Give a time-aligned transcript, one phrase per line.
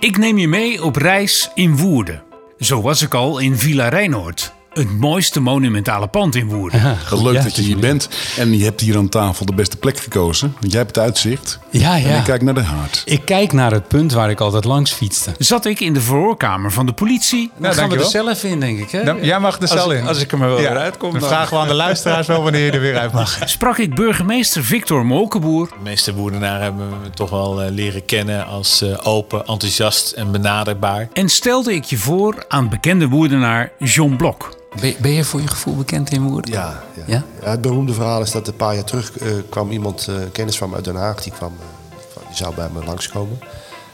[0.00, 2.22] Ik neem je mee op reis in Woerden.
[2.58, 4.52] Zo was ik al in Villa Rijnoord.
[4.70, 6.96] Het mooiste monumentale pand in Woerden.
[7.10, 8.08] Leuk Ja, dat je hier bent.
[8.38, 10.54] En je hebt hier aan tafel de beste plek gekozen.
[10.60, 11.58] Want jij hebt het uitzicht.
[11.70, 12.08] Ja, ja.
[12.08, 13.02] En ik kijk naar de haard.
[13.04, 15.30] Ik kijk naar het punt waar ik altijd langs fietste.
[15.38, 17.50] Zat ik in de verhoorkamer van de politie.
[17.56, 18.90] Dan gaan we er zelf in, denk ik.
[18.90, 19.04] Hè?
[19.04, 20.06] Dan- jij mag er Als zelf ik- in.
[20.06, 21.10] Als ik er maar wel Ja, weer uitkom.
[21.10, 23.38] Dan dan- vragen we aan de luisteraars wel wanneer je er weer uit mag.
[23.44, 25.68] Sprak ik burgemeester Victor Molkenboer.
[25.68, 30.30] De meeste Woerdenaren hebben me toch wel eh, leren kennen als eh, open, enthousiast en
[30.30, 31.08] benaderbaar.
[31.12, 34.58] En stelde ik je voor aan bekende Woerdenaar John Blok.
[34.78, 36.52] Ben, ben je voor je gevoel bekend in Woerden?
[36.52, 37.02] Ja, ja.
[37.06, 37.22] Ja?
[37.42, 40.58] Ja, het beroemde verhaal is dat een paar jaar terug eh, kwam iemand, eh, kennis
[40.58, 43.38] van me uit Den Haag, die, kwam, eh, die zou bij me langskomen.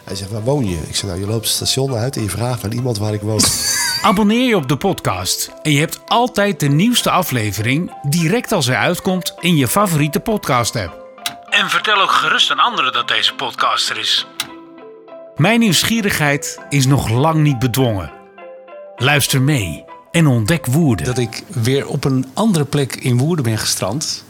[0.05, 0.79] Hij zegt, waar woon je?
[0.89, 3.21] Ik zeg, nou, je loopt het station uit en je vraagt aan iemand waar ik
[3.21, 3.41] woon.
[4.03, 8.77] Abonneer je op de podcast en je hebt altijd de nieuwste aflevering direct als hij
[8.77, 11.05] uitkomt in je favoriete podcast app.
[11.51, 14.27] En vertel ook gerust aan anderen dat deze podcast er is.
[15.37, 18.13] Mijn nieuwsgierigheid is nog lang niet bedwongen.
[18.97, 19.86] Luister mee
[20.17, 21.07] en ontdek Woerden.
[21.07, 24.25] Dat ik weer op een andere plek in Woerden ben gestrand.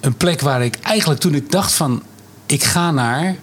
[0.00, 2.02] Een plek waar ik eigenlijk toen ik dacht van...
[2.46, 3.36] Ik ga naar...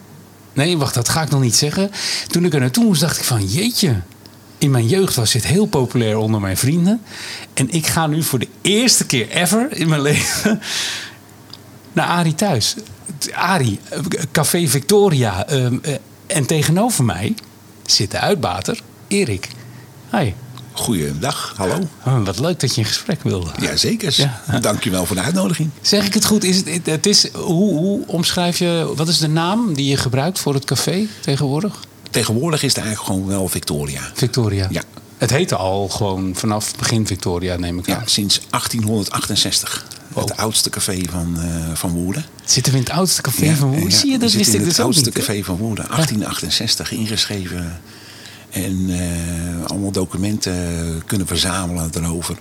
[0.53, 1.91] Nee, wacht, dat ga ik nog niet zeggen.
[2.27, 3.45] Toen ik er naartoe moest, dacht ik van...
[3.45, 4.01] Jeetje,
[4.57, 7.01] in mijn jeugd was dit heel populair onder mijn vrienden.
[7.53, 10.61] En ik ga nu voor de eerste keer ever in mijn leven...
[11.93, 12.75] naar Arie thuis.
[13.33, 13.79] Arie,
[14.31, 15.47] Café Victoria.
[15.47, 15.93] ehm, eh,
[16.27, 17.35] en tegenover mij
[17.85, 19.47] zit de uitbater Erik.
[20.11, 20.33] Hi.
[20.73, 21.87] Goeiedag, hallo.
[22.05, 23.49] Oh, wat leuk dat je in gesprek wilde.
[23.59, 24.13] Jazeker.
[24.17, 24.59] Ja.
[24.59, 25.69] Dankjewel voor de uitnodiging.
[25.81, 26.43] Zeg ik het goed?
[26.43, 28.93] Is het, het is, hoe, hoe omschrijf je...
[28.95, 31.79] Wat is de naam die je gebruikt voor het café tegenwoordig?
[32.11, 34.01] Tegenwoordig is het eigenlijk gewoon wel Victoria.
[34.13, 34.67] Victoria.
[34.71, 34.81] Ja.
[35.17, 38.01] Het heette al gewoon vanaf begin Victoria, neem ik Ja, aan.
[38.07, 39.85] sinds 1868.
[40.07, 40.23] Wow.
[40.27, 42.25] Het oudste café van, eh, van Woerden.
[42.45, 43.89] Zitten we in het oudste café Ja, van Woerden?
[43.89, 45.13] ja, Zie je, dat wist ik dus het ook oudste niet.
[45.13, 45.85] café van Woerden.
[45.89, 47.81] 1868 ingeschreven.
[48.53, 50.55] En eh, allemaal documenten
[51.05, 52.37] kunnen verzamelen erover.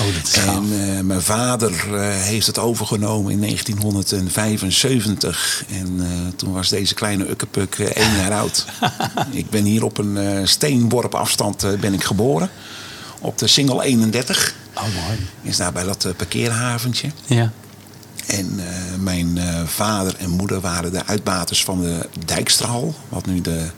[0.00, 0.34] Oh, dat is.
[0.34, 5.64] En eh, mijn vader eh, heeft het overgenomen in 1975.
[5.70, 6.00] En
[6.36, 8.66] toen was deze kleine ukkepuk één jaar oud.
[9.30, 12.50] ik ben hier op een steenworp afstand ben ik geboren.
[13.20, 14.54] Op de Singel 31.
[14.74, 15.18] Oh, mooi.
[15.42, 17.10] Is daar bij dat parkeerhaventje.
[17.26, 17.52] Ja.
[18.26, 18.60] En
[19.00, 22.94] mijn vader en moeder waren de uitbaters van de Dijkstrahal.
[23.08, 23.70] Wat nu de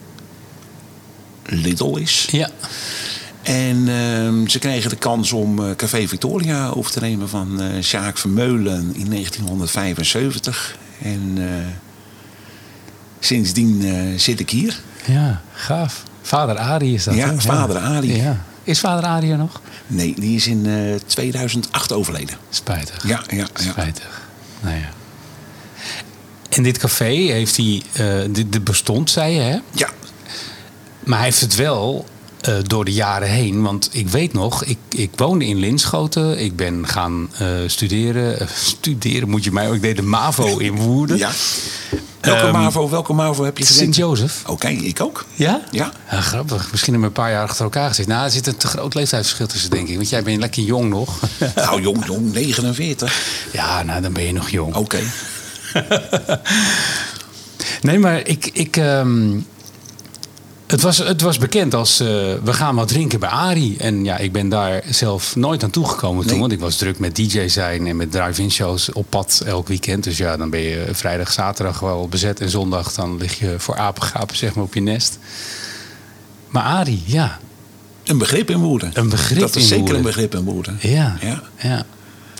[1.45, 2.27] Lidl is.
[2.31, 2.49] Ja.
[3.45, 7.81] En ehm, ze kregen de kans om eh, Café Victoria over te nemen van eh
[7.81, 10.77] Sjaak Vermeulen in 1975.
[11.01, 11.45] En eh,
[13.19, 13.83] sindsdien
[14.19, 14.79] zit ik hier.
[15.05, 16.03] Ja, gaaf.
[16.21, 18.15] Vader Arie is dat, Ja, vader Arie.
[18.15, 18.45] Ja.
[18.63, 19.61] Is vader Arie er nog?
[19.87, 22.37] Nee, die is in eh, 2008 overleden.
[22.49, 23.07] Spijtig.
[23.07, 23.71] Ja, ja, ja.
[23.71, 24.21] Spijtig.
[24.61, 24.89] Nou ja.
[26.49, 27.81] En dit café heeft hij...
[28.29, 29.57] dit, dit bestond, zei je, hè?
[29.71, 29.89] Ja,
[31.05, 32.05] Maar hij heeft het wel
[32.41, 33.61] eh, door de jaren heen.
[33.61, 36.39] Want ik weet nog, ik, ik woonde in Linschoten.
[36.39, 38.39] Ik ben gaan eh, studeren.
[38.39, 39.73] Eh, studeren moet je mij ook.
[39.75, 41.17] Ik deed de MAVO in Woerden.
[41.27, 41.31] ja.
[42.21, 43.83] Welke, Ehm, MAVO, welke MAVO heb je gezeten?
[43.83, 44.43] Sint-Jozef.
[44.45, 45.25] Oké, ik ook.
[45.33, 45.61] Ja?
[45.71, 45.91] Ja.
[46.09, 46.71] Grappig.
[46.71, 48.11] Misschien hebben we een paar jaar achter elkaar gezeten.
[48.11, 49.95] Nou, er zit een te groot leeftijdsverschil tussen, denk ik.
[49.95, 51.19] Want jij bent lekker jong nog.
[51.55, 53.47] Nou, jong, jong, 49.
[53.51, 54.75] ja, nou, dan ben je nog jong.
[54.75, 54.99] Oké.
[57.81, 58.49] Nee, maar ik.
[58.53, 59.39] ik ehm,
[60.75, 62.07] het, was, het was bekend als eh,
[62.43, 63.77] we gaan wat drinken bij Ari.
[63.77, 66.39] En ja, ik ben daar zelf nooit aan toegekomen toen.
[66.39, 70.03] Want ik was druk met DJ zijn en met drive-in shows op pad elk weekend.
[70.03, 72.39] Dus ja, dan ben je vrijdag, zaterdag wel bezet.
[72.39, 75.19] En zondag dan lig je voor apengapen zeg maar op je nest.
[76.47, 77.39] Maar Ari, ja.
[78.03, 78.91] Een begrip in Woerden.
[78.93, 80.77] Een begrip Dat is in zeker een begrip in Woerden.
[80.81, 81.17] Ja.
[81.21, 81.41] Ja.
[81.61, 81.85] ja.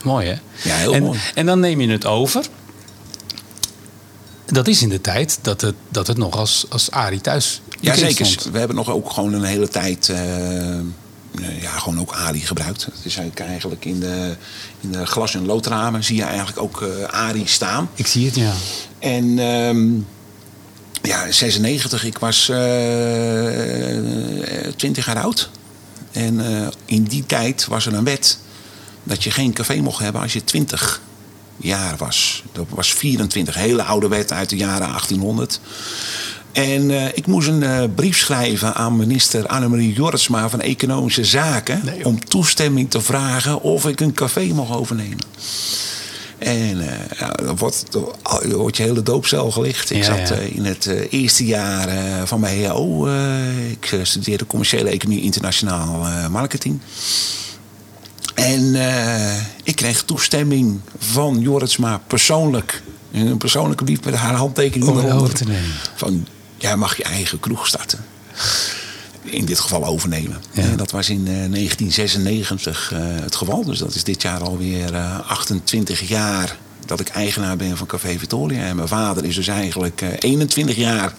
[0.03, 0.35] Mooi hè?
[0.69, 1.19] Ja, heel en, mooi.
[1.35, 2.45] En dan neem je het over.
[4.45, 7.95] Dat is in de tijd dat het, dat het nog als, als Ari thuis Ja,
[7.95, 8.37] zeker.
[8.51, 10.19] We hebben nog ook gewoon een hele tijd eh,
[11.61, 12.85] ja, gewoon ook Ali gebruikt.
[12.85, 14.35] Het is eigenlijk, eigenlijk in de,
[14.81, 17.89] in de glas- en loodramen zie je eigenlijk ook eh Ali staan.
[17.93, 18.53] Ik zie het, ja.
[18.99, 19.87] En ehm,
[21.01, 22.57] ja, 96, ik was eh
[24.75, 25.49] 20 jaar oud.
[26.11, 28.39] En eh, in die tijd was er een wet
[29.03, 31.01] dat je geen café mocht hebben als je 20
[31.57, 32.43] jaar was.
[32.51, 35.59] Dat was 24, hele oude wet uit de jaren 1800.
[36.55, 41.81] En eh, ik moest een eh, brief schrijven aan minister Annemarie Jortsma van Economische Zaken.
[42.03, 45.17] om toestemming te vragen of ik een café mocht overnemen.
[46.37, 48.03] En eh, ja, dan wordt, dan
[48.51, 49.89] wordt je hele doopcel gelicht.
[49.91, 50.35] Ik Ja, zat ja.
[50.35, 51.87] in het eerste jaar
[52.27, 53.07] van mijn HO.
[53.07, 56.79] eh, ik studeerde commerciële economie internationaal marketing.
[58.35, 58.75] En
[59.63, 62.81] ik kreeg toestemming van Joritsma persoonlijk.
[63.11, 65.23] Een persoonlijke brief met haar handtekening Om het eronder.
[65.23, 65.71] over te nemen.
[65.95, 67.99] Van, jij mag je eigen kroeg starten.
[69.23, 70.41] in dit geval overnemen.
[70.51, 70.61] Ja.
[70.63, 73.63] En dat was in eh, 1996 eh, het geval.
[73.65, 78.17] Dus dat is dit jaar alweer eh 28 jaar dat ik eigenaar ben van Café
[78.19, 78.63] Victoria.
[78.63, 81.13] En mijn vader is dus eigenlijk eh 21 jaar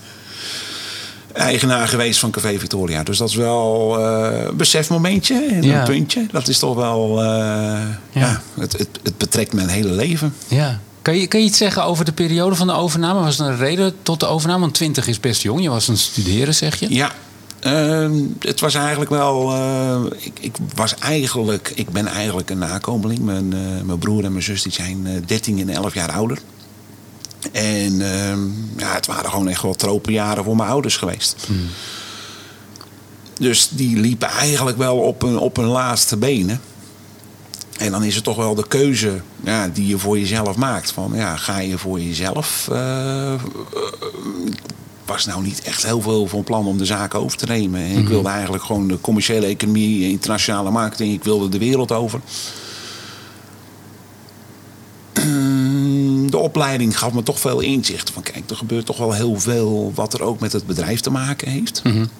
[1.32, 3.02] eigenaar geweest van Café Victoria.
[3.02, 5.78] Dus dat is wel eh, een besefmomentje en Ja.
[5.78, 6.26] een puntje.
[6.30, 7.22] Dat is toch wel...
[7.22, 7.80] eh,
[8.12, 8.42] ja.
[8.54, 10.34] het, het, het betrekt mijn hele leven.
[10.48, 10.80] Ja.
[11.06, 13.20] Kan je, kan je iets zeggen over de periode van de overname?
[13.20, 14.61] Was er een reden tot de overname?
[14.61, 15.62] Want 20 is best jong.
[15.62, 16.94] Je was aan het studeren, zeg je?
[16.94, 17.12] Ja,
[17.61, 19.53] ehm, het was eigenlijk wel.
[19.53, 21.73] eh, ik, ik was eigenlijk.
[21.75, 23.19] Ik ben eigenlijk een nakomeling.
[23.19, 26.38] Mijn, eh, mijn broer en mijn zus die zijn eh, 13 en 11 jaar ouder.
[27.53, 28.41] En ehm,
[28.76, 31.47] ja, het waren gewoon echt wel tropenjaren voor mijn ouders geweest.
[33.38, 36.61] Dus die liepen eigenlijk wel op hun, op hun laatste benen.
[37.78, 40.90] En dan is het toch wel de keuze ja, die je voor jezelf maakt.
[40.90, 43.32] Van, ja, ga je voor jezelf eh,
[45.05, 47.81] was nou niet echt heel veel van plan om de zaak over te nemen.
[47.81, 51.12] En Ik wilde eigenlijk gewoon de commerciële economie, internationale marketing.
[51.12, 52.20] Ik wilde de wereld over.
[55.12, 58.11] Ehm, De opleiding gaf me toch veel inzicht.
[58.11, 61.11] Van kijk, er gebeurt toch wel heel veel wat er ook met het bedrijf te
[61.11, 61.81] maken heeft.
[61.84, 62.11] En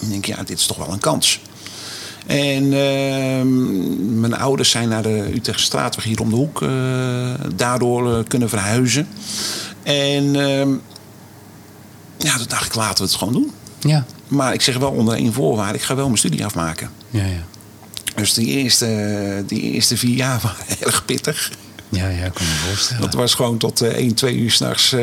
[0.00, 1.40] ik denk, ja, dit is toch wel een kans.
[2.26, 6.68] En ehm, mijn ouders zijn naar de Utrechtse straatweg hier om de hoek eh,
[7.54, 9.08] daardoor eh, kunnen verhuizen.
[9.82, 10.70] En ehm,
[12.18, 13.52] ja, toen dacht ik, laten we het gewoon doen.
[13.80, 14.04] Ja.
[14.28, 16.90] Maar ik zeg wel onder één voorwaarde, ik ga wel mijn studie afmaken.
[17.10, 17.44] Ja, ja.
[18.14, 21.50] Dus die eerste, die eerste vier jaar waren erg pittig.
[21.94, 23.02] Ja, ja, ik kan me voorstellen.
[23.02, 25.00] Dat was gewoon tot eh 1, 2 uur s'nachts, eh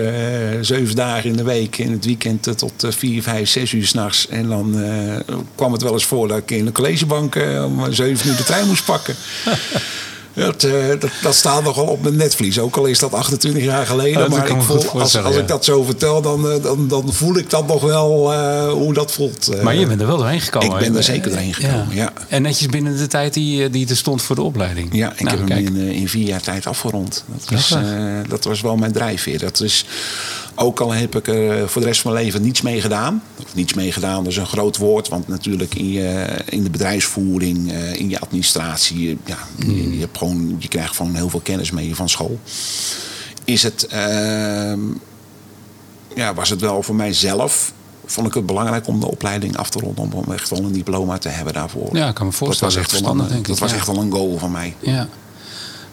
[0.62, 1.78] zeven dagen in de week.
[1.78, 4.28] In het weekend eh, tot eh 4, 5, 6 uur s'nachts.
[4.28, 7.94] En dan eh, kwam het wel eens voor dat ik in de collegebank eh, om
[7.94, 9.16] 7 uur de trein moest pakken.
[10.34, 12.60] Dat, eh, dat, dat staat nogal op mijn netvlies.
[12.60, 14.30] Ook al is dat 28 jaar geleden.
[14.30, 15.42] maar ik voel, als, als ja.
[15.42, 18.94] ik dat zo vertel, dan, eh, dan, dan voel ik dat nog wel eh, hoe
[18.94, 19.64] dat voelt.
[19.64, 20.72] Maar je bent er wel doorheen gekomen.
[20.72, 22.14] Ik ben er zeker doorheen gekomen, ja.
[22.28, 24.90] En netjes binnen de tijd die, die er stond voor de opleiding.
[24.92, 27.24] Ja, ik Nou, heb hem in, in vier jaar tijd afgerond.
[27.28, 27.76] Dat was,
[28.28, 29.40] dat was wel mijn drijfveer.
[29.40, 29.86] Dat is,
[30.56, 33.24] ook al heb ik er voor de rest van mijn leven niets mee gedaan.
[33.46, 35.08] Of niets mee gedaan, dat is een groot woord.
[35.10, 39.10] Want natuurlijk in, je, in de bedrijfsvoering, eh, in je administratie...
[39.10, 42.40] eh, Ja, je, je hebt gewoon, je krijgt gewoon heel veel kennis mee van school.
[43.46, 43.86] Is het...
[43.88, 44.80] ehm,
[46.16, 47.74] ja, was het wel voor mijzelf...
[48.06, 50.12] Vond ik het belangrijk om de opleiding af te ronden.
[50.12, 51.96] Om echt wel een diploma te hebben daarvoor.
[51.96, 52.74] Ja, ik kan me voorstellen.
[52.74, 53.78] Dat was echt, wel Verstandig, een, denk ik, dat was ja.
[53.78, 54.76] echt wel een goal van mij.
[54.80, 55.08] Ja.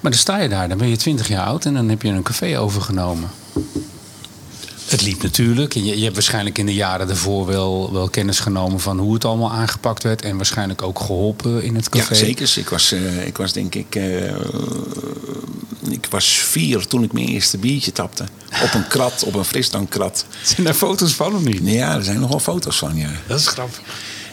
[0.00, 2.08] Maar dan sta je daar, dan ben je 20 jaar oud en dan heb je
[2.08, 3.28] een café overgenomen.
[4.88, 5.74] Het liep natuurlijk.
[5.74, 9.14] En je, je hebt waarschijnlijk in de jaren daarvoor wel, wel kennis genomen van hoe
[9.14, 10.22] het allemaal aangepakt werd.
[10.22, 12.14] En waarschijnlijk ook geholpen in het café.
[12.14, 12.52] Ja, zeker.
[12.58, 13.94] Ik was, eh, ik was denk ik...
[13.94, 14.30] eh,
[15.90, 18.24] ik was vier toen ik mijn eerste biertje tapte.
[18.62, 20.24] Op een krat, op een frisdankkrat.
[20.42, 21.60] Zijn daar foto's van of niet?
[21.62, 23.10] Ja, er zijn nog wel foto's van, ja.
[23.26, 23.80] Dat is grappig.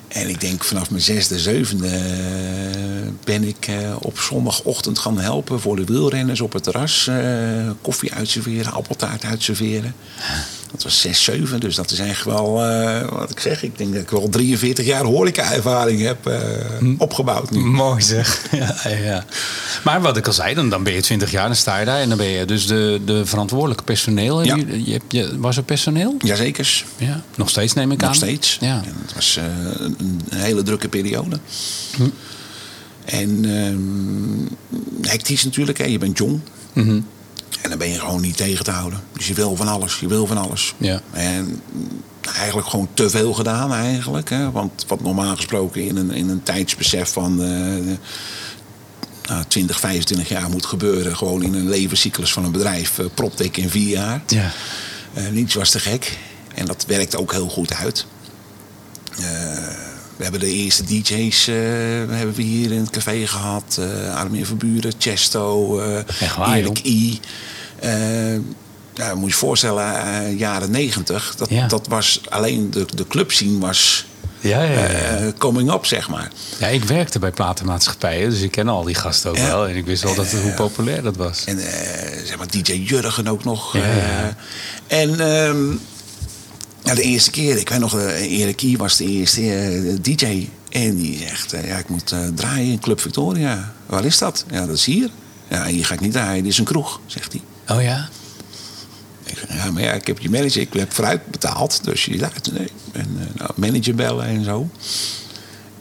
[0.07, 5.59] En ik denk vanaf mijn zesde, zevende eh, ben ik eh, op zondagochtend gaan helpen
[5.59, 7.07] voor de wielrenners op het terras.
[7.07, 9.95] eh, koffie uitserveren, appeltaart uitserveren.
[10.75, 13.93] Dat was zes, zeven, dus dat is eigenlijk wel, eh, wat ik zeg, ik denk
[13.93, 16.39] dat ik wel 43 jaar horeca-ervaring heb eh,
[16.97, 17.59] opgebouwd nu.
[17.59, 18.43] Mooi zeg.
[18.51, 19.25] Ja, ja.
[19.83, 21.99] Maar wat ik al zei, dan, dan ben je 20 jaar, dan sta je daar.
[21.99, 24.43] En dan ben je dus de, de verantwoordelijke personeel.
[24.43, 24.55] Ja.
[24.55, 26.15] Je, je, je, was er personeel?
[26.19, 26.85] Jazekers.
[26.97, 27.23] Ja.
[27.35, 28.07] Nog steeds neem ik aan.
[28.07, 28.57] Nog steeds.
[28.61, 28.81] Ja.
[28.85, 29.43] En het was eh,
[29.77, 31.39] een, een hele drukke periode.
[31.95, 32.03] Hm.
[33.05, 35.85] En ehm hectisch natuurlijk, hè.
[35.85, 36.39] je bent jong.
[36.73, 36.99] Mhm.
[37.61, 38.99] En dan ben je gewoon niet tegen te houden.
[39.13, 40.73] Dus je wil van alles, je wil van alles.
[40.77, 41.01] Ja.
[41.11, 41.61] En
[42.35, 44.29] eigenlijk gewoon te veel gedaan eigenlijk.
[44.29, 44.51] Hè.
[44.51, 47.41] Want wat normaal gesproken in een, in een tijdsbesef van...
[47.43, 47.97] eh,
[49.27, 51.17] nou, 20, 25 jaar moet gebeuren.
[51.17, 52.97] Gewoon in een levenscyclus van een bedrijf.
[52.99, 54.21] Uh, propte ik in vier jaar.
[54.27, 54.51] Ja.
[55.13, 56.17] Eh, niets was te gek.
[56.55, 58.05] En dat werkte ook heel goed uit.
[59.19, 59.44] Eh,
[60.17, 61.55] we hebben de eerste DJ's eh,
[62.09, 63.77] hebben we hier in het café gehad.
[63.79, 67.19] eh Armin Verburen, Chesto, eh Echt waar, Erik I.
[68.93, 71.35] Ja, moet je je voorstellen, jaren negentig.
[71.37, 71.67] Dat, Ja.
[71.67, 74.05] dat was alleen de, de clubscene was
[74.39, 75.31] Ja, ja, ja.
[75.37, 76.31] coming up, zeg maar.
[76.59, 79.45] ja, ik werkte bij platenmaatschappijen, dus ik ken al die gasten ook Ja.
[79.47, 79.67] wel.
[79.67, 81.43] En ik wist wel dat, hoe populair dat was.
[81.45, 81.59] En
[82.25, 83.73] zeg maar DJ Jurgen ook nog.
[83.77, 84.35] Ja, ja.
[84.87, 85.65] en ehm,
[86.85, 90.49] ja, de eerste keer, ik weet nog, eh, Erik Kie was de eerste eh, DJ.
[90.69, 93.73] En die zegt, eh, ja, ik moet draaien in Club Victoria.
[93.85, 94.45] Waar is dat?
[94.51, 95.09] Ja, dat is hier.
[95.49, 97.41] Ja, hier ga ik niet draaien, dit is een kroeg, zegt hij.
[97.77, 98.09] Oh ja?
[99.23, 101.83] Ik zeg, ja, maar ja, ik heb je manager, ik heb vooruit betaald.
[101.83, 102.71] Dus je dacht, nee.
[102.91, 104.69] En nou, manager bellen en zo.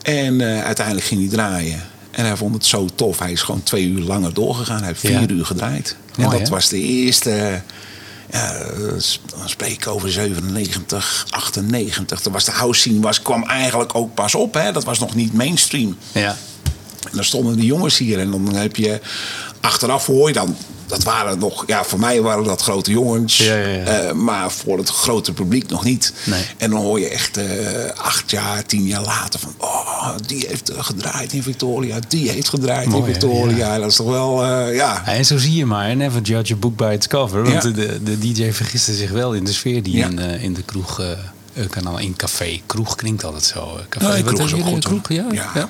[0.01, 1.81] En uiteindelijk ging hij draaien.
[2.11, 3.19] En hij vond het zo tof.
[3.19, 4.77] Hij is gewoon twee uur langer doorgegaan.
[4.77, 5.27] Hij heeft vier Ja.
[5.27, 5.95] uur gedraaid.
[6.17, 6.53] Mooi, en dat hè?
[6.53, 7.61] was de eerste,
[9.45, 12.19] Spreek ik over 97, 98.
[12.21, 14.53] Toen was de house scene was, kwam eigenlijk ook pas op.
[14.53, 14.71] Hè?
[14.71, 15.97] Dat was nog niet mainstream.
[16.11, 16.35] Ja.
[17.03, 18.19] En dan stonden de jongens hier.
[18.19, 19.01] En dan heb je
[19.61, 20.57] achteraf hoor je dan.
[20.87, 23.37] Dat waren nog, ja, voor mij waren dat grote jongens.
[23.37, 23.83] Ja, ja, ja.
[23.83, 26.13] Eh, maar voor het grote publiek nog niet.
[26.23, 26.43] Nee.
[26.57, 27.45] En dan hoor je echt eh,
[27.95, 29.53] acht jaar, tien jaar later van.
[29.57, 31.99] Oh, die heeft eh, gedraaid in Victoria.
[32.07, 33.11] Die heeft gedraaid Mooi, in?
[33.11, 33.77] Victoria.
[33.77, 35.05] Dat is toch wel, ja.
[35.05, 37.43] En zo zie je maar, never judge a book by its cover.
[37.43, 41.01] Want de, de DJ vergiste zich wel in de sfeer die in, in de kroeg
[41.69, 42.61] kan al in café.
[42.65, 43.79] Kroeg klinkt altijd zo.
[43.89, 44.07] Café.
[44.07, 45.25] Nee, Wat kroeg is ook goed, Kroeg, ja.
[45.31, 45.69] Ja.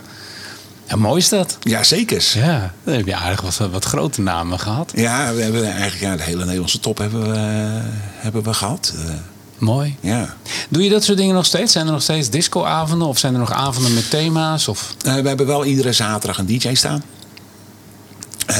[0.88, 0.96] Ja.
[0.96, 1.58] Mooi is dat.
[1.62, 2.32] Ja, zeker.
[2.34, 4.92] Ja, dan heb je aardig wat, wat grote namen gehad.
[4.96, 7.84] Ja, we hebben eigenlijk ja, de hele Nederlandse top hebben we, eh,
[8.15, 8.94] hebben we gehad.
[8.98, 9.13] Eh,
[9.58, 9.96] Mooi.
[10.00, 10.36] ja.
[10.70, 11.72] Doe je dat soort dingen nog steeds?
[11.72, 13.08] Zijn er nog steeds discoavonden?
[13.08, 14.68] Of zijn er nog avonden met thema's?
[14.68, 14.96] Of...
[15.06, 17.04] Eh, we hebben wel iedere zaterdag een DJ staan.
[18.46, 18.56] Eh,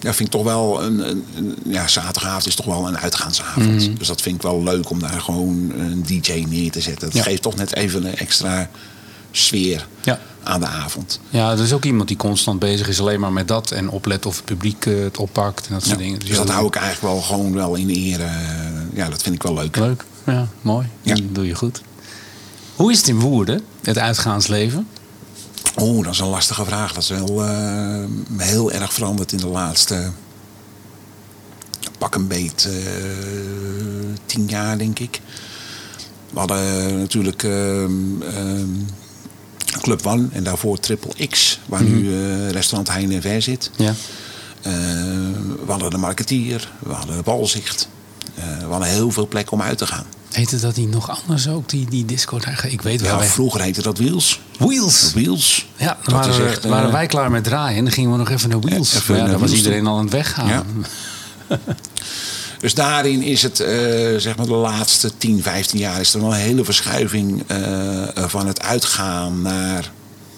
[0.00, 3.98] ja, vind ik toch wel een, een, een- ja, zaterdagavond is toch wel een uitgaansavond.
[3.98, 7.06] Dus dat vind ik wel leuk om daar gewoon een DJ neer te zetten.
[7.08, 7.22] Dat Ja.
[7.22, 8.68] geeft toch net even een extra
[9.30, 10.18] sfeer Ja.
[10.48, 11.20] Aan de avond.
[11.30, 13.70] Ja, er is ook iemand die constant bezig is alleen maar met dat.
[13.70, 16.18] En oplet of het publiek eh, het oppakt en dat soort Ja, dingen.
[16.20, 18.22] dus dat hou ik eigenlijk wel gewoon wel in ere.
[18.22, 18.36] Eh,
[18.94, 19.76] Ja, dat vind ik wel leuk.
[19.76, 20.04] Leuk.
[20.26, 20.86] Ja, mooi.
[21.02, 21.14] Ja.
[21.14, 21.82] Dat doe je goed.
[22.76, 24.86] Hoe is het in Woerden, het uitgaansleven?
[25.80, 26.92] Oeh, dat is een lastige vraag.
[26.92, 28.04] Dat is wel eh,
[28.36, 30.10] heel erg veranderd in de laatste
[31.98, 32.68] pak een beet
[34.26, 35.20] tien jaar, denk ik.
[36.32, 38.22] We hadden natuurlijk ehm,
[39.88, 43.70] Club One en daarvoor Triple X, waar nu eh, restaurant Heine en Ver zit.
[43.76, 43.94] Ja.
[44.62, 44.72] Eh,
[45.66, 47.88] we hadden de Marketeer, we hadden de Balzicht.
[48.34, 50.04] Eh, we hadden heel veel plekken om uit te gaan.
[50.30, 52.66] Heette dat die nog anders ook, die, die disco daar?
[52.68, 53.10] Ik weet wel.
[53.10, 54.40] Ja, wij- vroeger heette dat Wheels.
[54.58, 55.12] Wheels.
[55.12, 55.66] Wheels.
[55.76, 58.48] Ja, dan waren, echt, waren wij klaar met draaien en dan gingen we nog even
[58.48, 58.94] naar Wheels.
[58.94, 60.48] even ja, naar dan was iedereen al aan het weggaan.
[60.48, 60.64] Ja.
[62.60, 63.76] Dus daarin is het, eh,
[64.16, 66.00] zeg maar de laatste 10, 15 jaar...
[66.00, 67.58] is er wel een hele verschuiving eh,
[68.14, 69.90] van het uitgaan naar...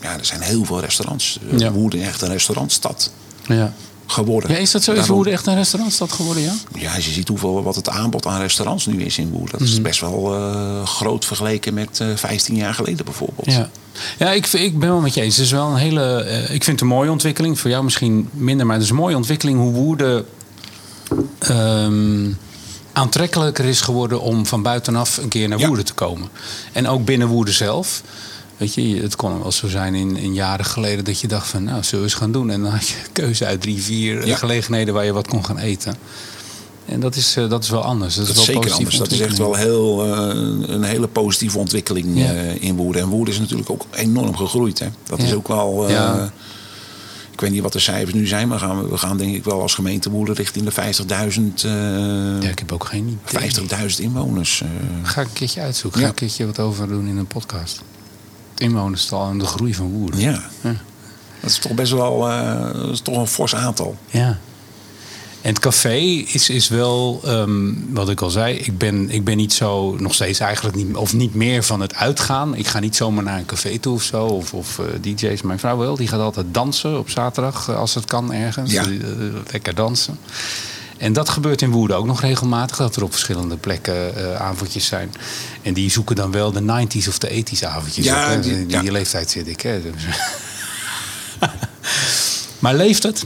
[0.03, 1.39] Ja, er zijn heel veel restaurants.
[1.51, 1.59] Ja.
[1.59, 1.73] Ja.
[1.73, 3.11] Woerden echt een restaurantstad
[3.47, 3.73] Ja.
[4.07, 4.51] geworden.
[4.51, 4.93] ja, is dat zo?
[4.93, 6.53] Is Woerden echt een restaurantstad geworden, ja?
[6.79, 9.51] Ja, als je ziet hoeveel, wat het aanbod aan restaurants nu is in Woerden.
[9.51, 9.71] Dat Mhm.
[9.71, 13.53] is best wel eh, groot vergeleken met eh 15 jaar geleden bijvoorbeeld.
[13.53, 13.71] Ja,
[14.19, 15.37] ja ik, ik ben wel met je eens.
[15.37, 16.23] Het is wel een hele.
[16.23, 17.59] eh, ik vind het een mooie ontwikkeling.
[17.61, 20.25] Voor jou misschien minder, maar het is een mooie ontwikkeling hoe Woerden
[21.39, 22.29] ehm,
[22.93, 25.67] aantrekkelijker is geworden om van buitenaf een keer naar Ja.
[25.67, 26.29] Woerden te komen.
[26.73, 28.03] En ook binnen Woerden zelf.
[28.57, 31.65] Weet je, het kon wel zo zijn in, in jaren geleden dat je dacht van,
[31.65, 32.51] nou, zullen we eens gaan doen?
[32.51, 34.37] En dan had je keuze uit drie, vier Ja.
[34.37, 35.95] gelegenheden waar je wat kon gaan eten.
[36.87, 38.15] En dat is, eh, dat is wel anders.
[38.15, 38.97] Dat, Dat is wel zeker anders.
[38.99, 40.37] Dat is echt wel heel, eh,
[40.75, 42.33] een hele positieve ontwikkeling Ja.
[42.33, 43.03] eh, in Woerden.
[43.03, 44.79] En Woerden is natuurlijk ook enorm gegroeid.
[44.79, 44.87] Hè.
[45.07, 45.25] Dat Ja.
[45.25, 45.89] is ook wel...
[45.91, 46.33] Ja.
[47.41, 49.45] Ik weet niet wat de cijfers nu zijn, maar gaan we, we gaan denk ik
[49.45, 53.51] wel als gemeente Woerden richting de 50.000 eh, Ja, ik heb ook geen idee.
[53.91, 54.61] 50.000 inwoners.
[54.63, 54.69] eh.
[55.03, 56.01] Ga ik een keertje uitzoeken.
[56.01, 56.07] Ja.
[56.07, 57.83] Ga ik een keertje wat over doen in een podcast.
[58.53, 60.21] Het inwonerstal en de groei van Woerden.
[60.21, 60.43] ja.
[60.61, 60.75] Ja.
[61.41, 63.97] Dat is toch best wel eh, dat is toch een fors aantal.
[64.11, 64.39] Ja.
[65.43, 69.37] En het café is, is wel, ehm, wat ik al zei, ik ben, ik ben
[69.37, 72.55] niet zo, nog steeds eigenlijk niet, of niet meer van het uitgaan.
[72.55, 75.43] Ik ga niet zomaar naar een café toe of zo, of, of eh, DJ's.
[75.43, 78.73] Mijn vrouw wel, die gaat altijd dansen op zaterdag, eh, als het kan ergens.
[78.73, 78.83] Ja.
[78.83, 78.89] Eh,
[79.51, 80.19] lekker dansen.
[80.97, 84.87] En dat gebeurt in Woerden ook nog regelmatig, dat er op verschillende plekken eh, avondjes
[84.87, 85.13] zijn.
[85.63, 88.43] En die zoeken dan wel de 90s of de 80s avondjes Ja, op.
[88.43, 88.81] Die- Die, ja.
[88.81, 89.61] die leeftijd zit ik.
[89.61, 89.81] Hè?
[92.59, 93.25] Maar leeft het?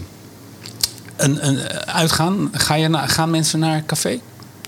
[1.16, 4.20] Een, een, uitgaan, ga je na, gaan mensen naar café?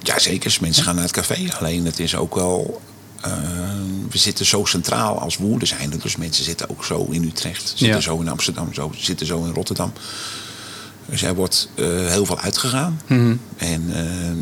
[0.02, 0.56] Ja, zeker.
[0.60, 1.46] Mensen gaan naar het café.
[1.58, 2.80] Alleen het is ook wel.
[3.20, 3.32] eh,
[4.10, 5.90] we zitten zo centraal als Woerden zijn.
[6.02, 7.68] Dus mensen zitten ook zo in Utrecht.
[7.68, 8.00] Zitten Ja.
[8.00, 8.74] zo in Amsterdam.
[8.74, 9.92] Zo, zitten zo in Rotterdam.
[11.06, 13.00] Dus er wordt eh, heel veel uitgegaan.
[13.06, 13.36] Mhm.
[13.56, 13.82] En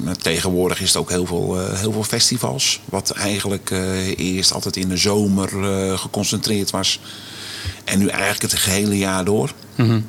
[0.06, 2.80] eh, tegenwoordig is het ook heel veel, eh, heel veel festivals.
[2.84, 7.00] Wat eigenlijk eh, eerst altijd in de zomer eh, geconcentreerd was.
[7.84, 9.52] En nu eigenlijk het gehele jaar door.
[9.74, 10.00] Mhm.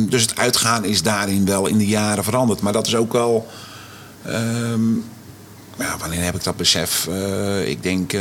[0.00, 2.60] Ehm, dus het uitgaan is daarin wel in de jaren veranderd.
[2.60, 3.46] Maar dat is ook wel.
[4.24, 4.92] ehm,
[5.78, 7.06] ja, wanneer heb ik dat besef?
[7.10, 8.20] Eh, ik denk eh,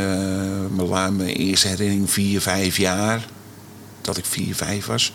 [0.89, 3.25] mijn, eerste herinnering vier, vijf jaar.
[4.01, 5.13] Dat ik vier, vijf was.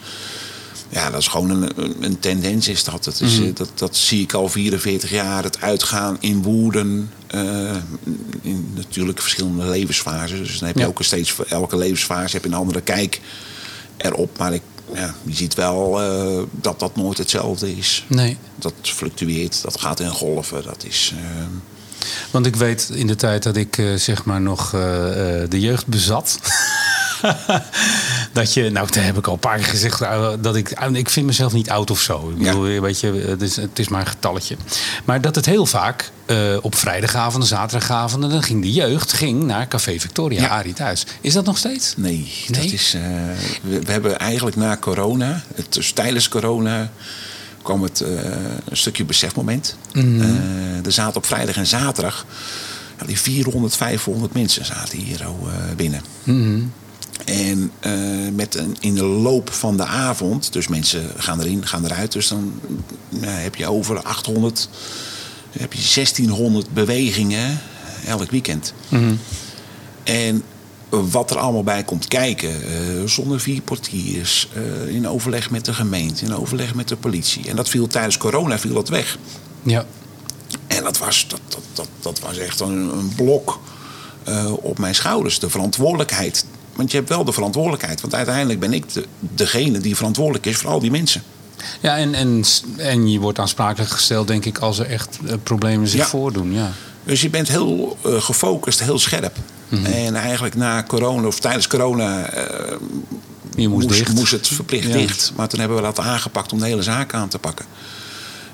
[0.89, 3.05] Ja, dat is gewoon een, een- tendens is dat.
[3.05, 3.71] Dat, is, eh, dat.
[3.75, 5.43] dat zie ik al 44 jaar.
[5.45, 7.11] Het uitgaan in Woerden.
[7.27, 7.77] eh,
[8.43, 10.39] in natuurlijk verschillende levensfases.
[10.39, 10.89] Dus dan heb je Ja.
[10.89, 13.21] ook steeds voor elke levensfase heb je een andere kijk
[13.97, 14.39] erop.
[14.39, 14.63] Maar ik,
[14.95, 18.05] ja, je ziet wel eh, dat dat nooit hetzelfde is.
[18.09, 18.37] Nee.
[18.57, 20.63] Dat fluctueert, dat gaat in golven.
[20.63, 21.47] Dat is, eh,
[22.31, 25.61] Want ik weet in de tijd dat ik eh, zeg maar nog eh, eh, de
[25.61, 26.39] jeugd bezat.
[28.33, 29.99] dat je, nou, dat heb ik al een paar keer gezegd,
[30.41, 32.31] dat ik, ik vind mezelf niet oud of zo.
[32.31, 34.57] Ik bedoel, weet je, het is, het is maar een getalletje.
[35.05, 36.11] Maar dat het heel vaak
[36.61, 40.49] op vrijdagavonden, zaterdagavonden, dan ging de jeugd ging naar Café Victoria, Ja.
[40.49, 41.07] Arie thuis.
[41.21, 41.95] Is dat nog steeds?
[41.97, 42.61] Nee, Nee?
[42.63, 42.97] dat is.
[43.63, 46.91] we, we hebben eigenlijk na corona, het, dus tijdens corona,
[47.63, 48.11] kwam het eh,
[48.69, 49.77] een stukje besefmoment.
[49.93, 50.21] Mhm.
[50.21, 52.27] Eh, er zaten op vrijdag en zaterdag.
[52.99, 56.03] ja, die 400, 500 mensen zaten hier zo, eh, binnen.
[56.25, 56.61] Mhm.
[57.25, 57.73] En
[58.35, 62.13] met een, in de loop van de avond, dus mensen gaan erin, gaan eruit.
[62.13, 62.61] Dus dan
[63.09, 64.69] nou, heb je over 800,
[65.59, 67.61] heb je 1600 bewegingen
[68.07, 68.75] elk weekend.
[70.05, 70.43] En
[71.01, 75.75] wat er allemaal bij komt kijken, eh, zonder vier portiers, eh, in overleg met de
[75.75, 77.49] gemeente, in overleg met de politie.
[77.49, 79.19] En dat viel tijdens corona viel dat weg.
[79.63, 79.85] Ja.
[80.67, 83.61] En dat was, dat, dat, dat, dat was echt een, een blok
[84.25, 85.39] eh, op mijn schouders.
[85.39, 86.45] De verantwoordelijkheid.
[86.75, 88.01] Want je hebt wel de verantwoordelijkheid.
[88.01, 91.23] Want uiteindelijk ben ik de, degene die verantwoordelijk is voor al die mensen.
[91.81, 92.45] Ja, en, en,
[92.77, 96.07] en je wordt aansprakelijk gesteld, denk ik, als er echt problemen zich Ja.
[96.07, 96.53] voordoen.
[96.53, 96.73] Ja.
[97.05, 99.37] Dus je bent heel gefocust, heel scherp.
[99.85, 102.77] En eigenlijk na corona of tijdens corona eh,
[103.57, 104.93] Je moest, moest het verplicht Ja.
[104.97, 105.33] dicht.
[105.37, 107.65] Maar toen hebben we dat aangepakt om de hele zaak aan te pakken.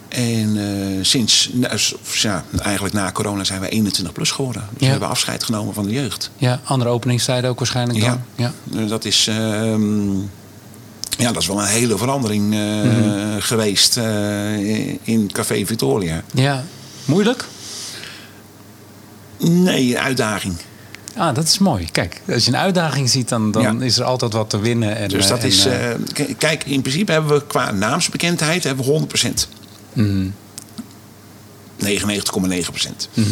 [0.08, 1.78] En eh, sinds, nou,
[2.12, 4.62] ja, eigenlijk na corona zijn we 21 plus geworden.
[4.62, 4.84] Dus Ja.
[4.84, 6.30] we hebben afscheid genomen van de jeugd.
[6.36, 8.20] Ja, andere openingstijden ook waarschijnlijk dan.
[8.36, 8.52] Ja.
[8.64, 8.76] Ja.
[8.80, 10.16] Dus dat is, ehm,
[11.18, 13.40] ja, dat is wel een hele verandering eh, Mhm.
[13.40, 16.22] geweest eh, in Café Victoria.
[16.34, 16.64] ja.
[17.04, 17.44] Moeilijk?
[19.38, 20.54] Nee, uitdaging.
[21.18, 21.88] Ah, dat is mooi.
[21.92, 23.84] Kijk, als je een uitdaging ziet, dan, dan Ja.
[23.84, 24.96] is er altijd wat te winnen.
[24.96, 25.98] En, Dus eh, dat en, is, eh, eh,
[26.38, 29.48] kijk, in principe hebben we qua naamsbekendheid hebben we 100%.
[29.92, 30.26] mhm.
[31.76, 33.08] 99,9%.
[33.14, 33.26] Mhm.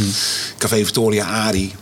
[0.58, 1.72] Café Victoria Ari,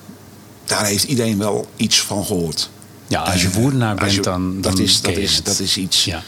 [0.64, 2.70] daar heeft iedereen wel iets van gehoord.
[3.06, 3.60] ja, als je Eh, je-
[3.94, 5.44] bent, dan, dan dat is, dat is, het.
[5.46, 6.04] dat is iets.
[6.04, 6.22] Ja.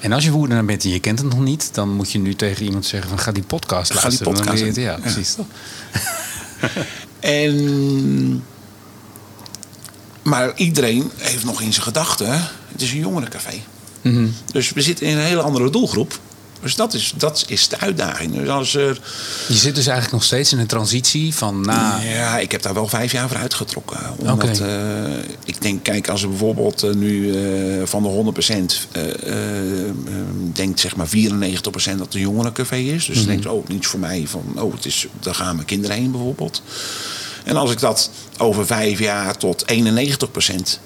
[0.00, 2.34] En als je woerdenaar bent en je kent het nog niet, dan moet je nu
[2.34, 4.34] tegen iemand zeggen van ga die podcast Ga die luisteren.
[4.34, 4.82] Dan podcast ja.
[4.82, 4.98] Ja.
[4.98, 5.46] precies toch?
[7.20, 8.44] En,
[10.30, 12.32] maar iedereen heeft nog in zijn gedachten,
[12.72, 13.54] het is een jongerencafé.
[14.02, 14.26] Mhm.
[14.52, 16.18] Dus we zitten in een hele andere doelgroep.
[16.62, 18.34] Dus dat is, dat is de uitdaging.
[18.34, 19.00] Dus als er,
[19.48, 22.00] Je zit dus eigenlijk nog steeds in een transitie van na...
[22.00, 23.98] Ja, ik heb daar wel vijf jaar voor uitgetrokken.
[24.16, 24.64] Omdat, Oké.
[24.64, 29.88] eh, ik denk, kijk, als er bijvoorbeeld eh, nu eh, van de 100% eh, eh,
[29.88, 29.94] eh,
[30.52, 33.04] denkt zeg maar 94% dat het een jongerencafé is.
[33.06, 34.24] Dus dan denkt, oh, niets voor mij.
[34.26, 36.62] Van, oh, het is, daar gaan mijn kinderen heen bijvoorbeeld.
[37.44, 40.80] En als ik dat over vijf jaar tot 91%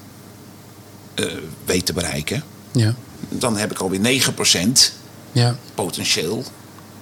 [1.15, 1.25] eh
[1.65, 2.95] weet te bereiken, Ja.
[3.29, 4.93] dan heb ik alweer 9%
[5.33, 5.57] Ja.
[5.75, 6.45] potentieel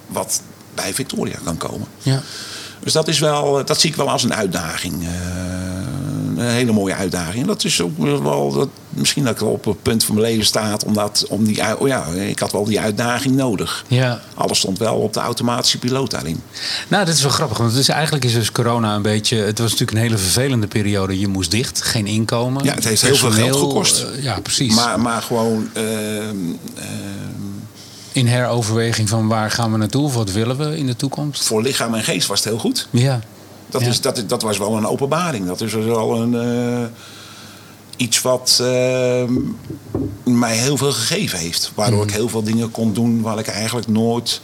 [0.07, 0.41] wat
[0.75, 1.87] bij Victoria kan komen.
[2.03, 2.23] Ja.
[2.81, 5.03] Dus dat, is wel, dat zie ik wel als een uitdaging.
[5.03, 5.11] eh,
[6.43, 7.41] een hele mooie uitdaging.
[7.41, 10.47] En dat is ook wel dat, misschien dat ik op het punt van mijn leven
[10.47, 10.77] sta.
[10.87, 13.85] Omdat, om die, oh ja, ik had wel die uitdaging nodig.
[13.89, 14.21] ja.
[14.35, 16.41] Alles stond wel op de automatische piloot daarin.
[16.89, 17.59] Nou, dat is wel grappig.
[17.59, 19.37] Want het is, eigenlijk is dus corona een beetje...
[19.37, 21.19] Het was natuurlijk een hele vervelende periode.
[21.19, 22.65] Je moest dicht, geen inkomen.
[22.65, 24.01] Ja, het heeft heel veel geld gekost.
[24.03, 24.75] eh, ja, precies.
[24.75, 25.69] Maar, maar gewoon.
[25.73, 25.85] ehm,
[26.75, 26.87] ehm,
[28.13, 30.05] In heroverweging van waar gaan we naartoe?
[30.05, 31.45] Of wat willen we in de toekomst?
[31.45, 32.89] voor lichaam en geest was het heel goed.
[32.91, 33.21] Ja.
[33.73, 33.89] Dat, Ja.
[33.89, 35.47] is, dat, dat was wel een openbaring.
[35.47, 36.87] Dat is wel een, eh,
[37.97, 39.25] iets wat eh,
[40.25, 41.73] mij heel veel gegeven heeft.
[41.75, 44.41] Waardoor ik heel veel dingen kon doen waar ik eigenlijk nooit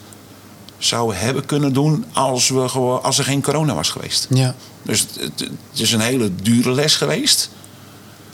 [0.79, 4.27] zou hebben kunnen doen als, we gewoon, als er geen corona was geweest.
[4.31, 4.55] Ja.
[4.83, 7.51] Dus het, het- het is een hele dure les geweest.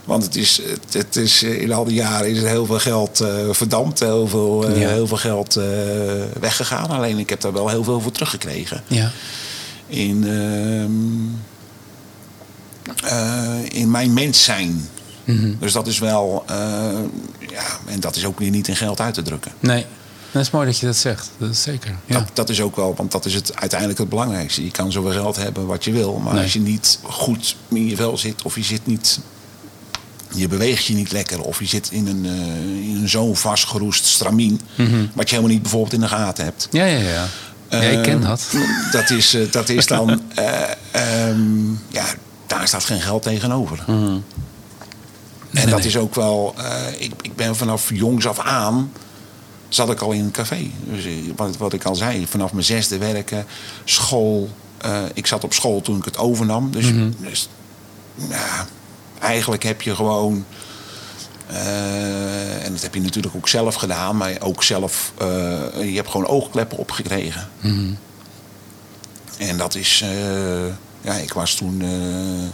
[0.05, 2.79] Want het is, het, het is, eh, in al die jaren is er heel veel
[2.79, 3.99] geld verdampt.
[4.01, 4.89] Heel veel, Ja.
[4.89, 5.55] heel veel geld
[6.41, 6.91] weggegaan.
[6.91, 9.11] Alleen ik heb daar wel heel veel voor teruggekregen Ja.
[9.87, 10.91] In, ehm,
[13.05, 14.89] eh, in mijn mens zijn.
[15.25, 15.53] Mhm.
[15.59, 16.57] Dus dat is wel, eh,
[17.51, 19.53] ja, en dat is ook weer niet in geld uit te drukken.
[19.61, 19.87] Nee.
[20.31, 21.31] Dat is mooi dat je dat zegt.
[21.39, 21.97] Dat is zeker.
[22.07, 22.19] Ja.
[22.19, 24.65] Dat, dat is ook wel, want dat is het uiteindelijk het belangrijkste.
[24.65, 26.43] Je kan zoveel geld hebben wat je wil, maar Nee.
[26.43, 29.21] als je niet goed in je vel zit of je zit niet,
[30.35, 34.05] je beweegt je niet lekker of je zit in een, eh, in een zo'n vastgeroest
[34.07, 34.61] stramien,
[35.13, 36.69] wat je helemaal niet bijvoorbeeld in de gaten hebt.
[36.71, 37.27] Ja, ja, ja.
[37.69, 38.51] Ja, ik ken Eh, dat.
[38.93, 42.05] Dat is, eh, dat is dan, eh, ehm, ja,
[42.47, 43.85] daar staat geen geld tegenover.
[43.87, 44.23] Nee, en
[45.51, 45.89] nee, dat nee.
[45.89, 48.93] is ook wel, eh, ik, ik ben vanaf jongs af aan,
[49.69, 50.71] zat ik al in een café.
[50.85, 53.47] Dus eh, wat, wat ik al zei, vanaf mijn zesde werken,
[53.85, 54.49] school.
[54.79, 56.71] eh, ik zat op school toen ik het overnam.
[56.71, 57.11] Dus, Mhm.
[57.19, 57.49] dus
[58.29, 58.67] ja,
[59.21, 60.45] eigenlijk heb je gewoon,
[61.47, 65.27] eh, en dat heb je natuurlijk ook zelf gedaan, maar ook zelf, eh,
[65.75, 67.49] je hebt gewoon oogkleppen opgekregen.
[67.61, 67.93] Mhm.
[69.39, 70.67] En dat is, eh,
[71.01, 72.49] ja, ik was toen eh,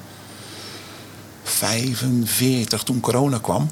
[1.43, 3.71] 45 toen corona kwam.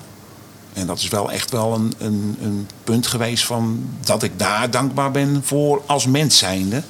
[0.73, 4.71] En dat is wel echt wel een, een, een punt geweest van dat ik daar
[4.71, 6.83] dankbaar ben voor als mens zijnde.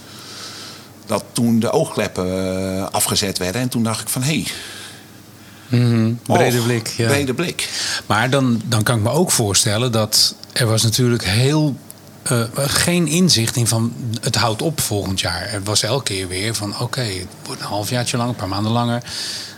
[1.06, 3.60] Dat toen de oogkleppen afgezet werden.
[3.60, 4.44] En toen dacht ik van hé,
[5.68, 6.88] Brede och, blik.
[6.88, 7.07] Ja.
[7.07, 7.68] brede blik.
[8.07, 11.76] Maar dan, dan kan ik me ook voorstellen dat er was natuurlijk heel
[12.22, 15.42] eh, geen inzicht in van het houdt op volgend jaar.
[15.52, 18.72] Er was elke keer weer van oké, het wordt een halfjaartje lang, een paar maanden
[18.72, 19.02] langer.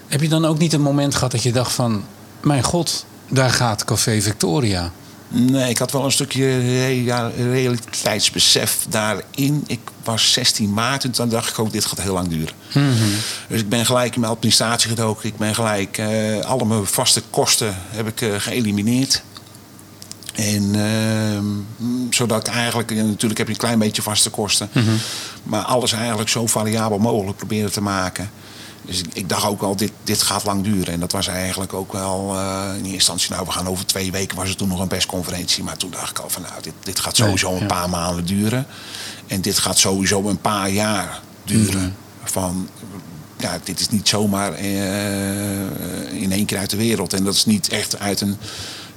[0.08, 2.04] Heb je dan ook niet een moment gehad dat je dacht van
[2.40, 4.92] mijn god, daar gaat Café Victoria.
[5.32, 9.64] Nee, ik had wel een stukje rea- realiteitsbesef daarin.
[9.66, 12.54] Ik was 16 maart en toen dacht ik ook, dit gaat heel lang duren.
[13.48, 15.28] Dus ik ben gelijk in mijn administratie gedoken.
[15.28, 19.22] Ik ben gelijk, eh, alle mijn vaste kosten heb ik eh, geëlimineerd.
[20.34, 21.44] En ehm,
[22.10, 24.68] zodat ik eigenlijk, natuurlijk heb je een klein beetje vaste kosten.
[25.42, 28.30] Maar alles eigenlijk zo variabel mogelijk proberen te maken.
[28.82, 30.92] Dus ik, ik dacht ook wel, dit, dit gaat lang duren.
[30.94, 34.12] En dat was eigenlijk ook wel eh, in eerste instantie, nou we gaan over twee
[34.12, 35.64] weken, was er toen nog een persconferentie.
[35.64, 37.74] Maar toen dacht ik al van, nou dit, dit gaat sowieso Nee, een ja.
[37.74, 38.66] paar maanden duren.
[39.26, 41.96] En dit gaat sowieso een paar jaar duren.
[42.24, 42.68] Van,
[43.36, 47.12] ja, dit is niet zomaar eh, in één keer uit de wereld.
[47.12, 48.36] En dat is niet echt uit een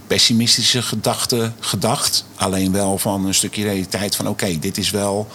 [0.07, 2.25] pessimistische gedachte gedacht.
[2.35, 5.27] Alleen wel van een stukje realiteit van oké, dit is wel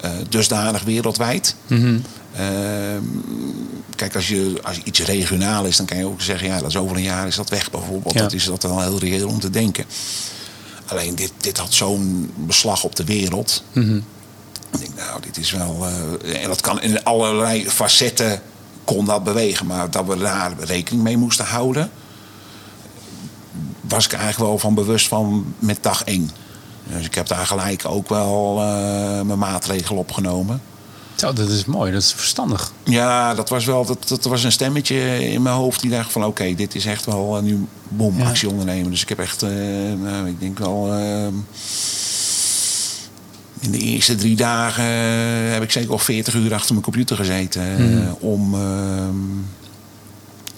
[0.00, 1.54] eh, dusdanig wereldwijd.
[1.68, 1.98] Ehm,
[3.96, 6.76] kijk, als je, als iets regionaal is, dan kan je ook zeggen, ja, dat is
[6.76, 8.14] over een jaar is dat weg bijvoorbeeld.
[8.14, 8.20] Ja.
[8.22, 9.84] Dat is dat wel heel reëel om te denken.
[10.86, 13.64] Alleen dit, dit had zo'n beslag op de wereld.
[14.72, 15.86] Ik denk, nou, dit is wel.
[16.24, 18.40] eh, en dat kan in allerlei facetten
[18.84, 19.66] kon dat bewegen.
[19.66, 21.90] Maar dat we daar rekening mee moesten houden.
[23.80, 26.30] Was ik eigenlijk wel van bewust van met dag één.
[26.86, 30.62] Dus ik heb daar gelijk ook wel eh, mijn maatregelen opgenomen.
[31.24, 32.72] Zo, dat is mooi, dat is verstandig.
[32.82, 36.24] Ja, dat was wel dat, dat was een stemmetje in mijn hoofd die dacht van
[36.24, 38.24] oké, dit is echt wel eh, nu boom, Ja.
[38.28, 38.90] actie ondernemen.
[38.90, 39.50] Dus ik heb echt, eh,
[40.02, 41.26] nou, ik denk wel, eh,
[43.60, 44.84] in de eerste drie dagen
[45.52, 49.16] heb ik zeker al 40 uur achter mijn computer gezeten eh, om, ehm,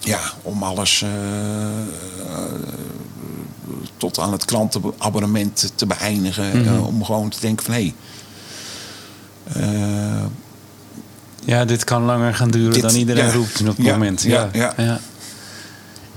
[0.00, 1.04] ja, om alles
[3.96, 6.66] tot aan het klantenabonnement te beëindigen.
[6.66, 7.94] eh, om gewoon te denken van hé.
[9.52, 10.24] eh,
[11.46, 13.32] Ja, dit kan langer gaan duren Dit- dan iedereen ja.
[13.32, 14.22] roept op het moment.
[14.22, 15.00] ja, Ja.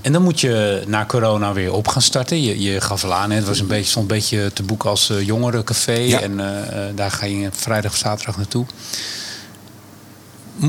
[0.00, 2.42] En dan moet je na corona weer op gaan starten.
[2.42, 5.10] Je, je gaf al aan, het was een beetje, stond een beetje te boek als
[5.10, 6.16] uh, jongerencafé.
[6.16, 8.66] En eh, eh, daar ga je vrijdag of zaterdag naartoe.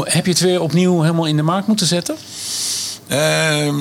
[0.04, 2.15] Heb je het weer opnieuw helemaal in de markt moeten zetten?
[3.08, 3.80] Ehm,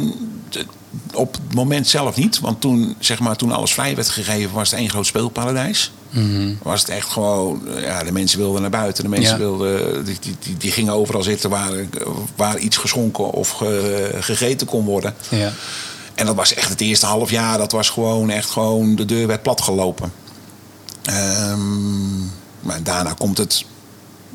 [1.14, 2.40] op het moment zelf niet.
[2.40, 5.92] Want toen, zeg maar, toen alles vrij werd gegeven, was het één groot speelparadijs.
[6.62, 9.04] Was het echt gewoon, eh, ja, de mensen wilden naar buiten.
[9.04, 9.38] De mensen Ja.
[9.38, 11.70] wilden, die, die, die, die gingen overal zitten waar,
[12.36, 15.14] waar iets geschonken of ge- gegeten kon worden.
[15.28, 15.52] Ja.
[16.14, 17.58] En dat was echt het eerste half jaar.
[17.58, 20.12] Dat was gewoon echt gewoon, de deur werd platgelopen.
[21.02, 22.18] Ehm,
[22.60, 23.64] maar daarna komt het...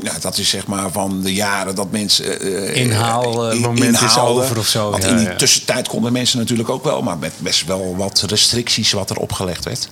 [0.02, 2.40] Ja, dat is zeg maar van de jaren dat mensen...
[2.42, 5.36] eh, Inhaal, eh, in- moment is over of zo, Want ja, in die ja.
[5.36, 7.02] tussentijd konden mensen natuurlijk ook wel...
[7.02, 9.90] maar met best wel wat restricties wat er opgelegd werd.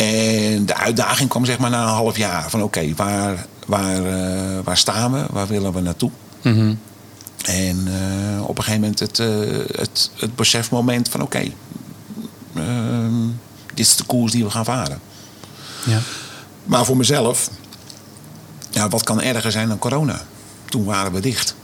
[0.00, 2.50] En de uitdaging kwam zeg maar na een half jaar.
[2.50, 5.24] Van oké, waar, waar, eh, waar staan we?
[5.30, 6.10] Waar willen we naartoe?
[6.42, 6.74] Mhm.
[7.44, 9.28] En eh, op een gegeven moment het, eh,
[9.80, 11.42] het, het besefmoment van oké,
[12.54, 13.26] ehm,
[13.74, 15.00] dit is de koers die we gaan varen.
[15.86, 15.98] Ja.
[16.64, 17.50] Maar voor mezelf,
[18.70, 20.20] ja, wat kan erger zijn dan corona?
[20.64, 21.54] Toen waren we dicht.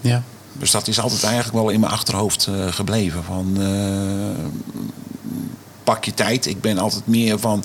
[0.00, 0.22] Ja.
[0.52, 3.24] Dus dat is altijd eigenlijk wel in mijn achterhoofd gebleven.
[3.24, 3.56] Van,
[5.94, 6.46] pak je tijd.
[6.46, 7.64] Ik ben altijd meer van,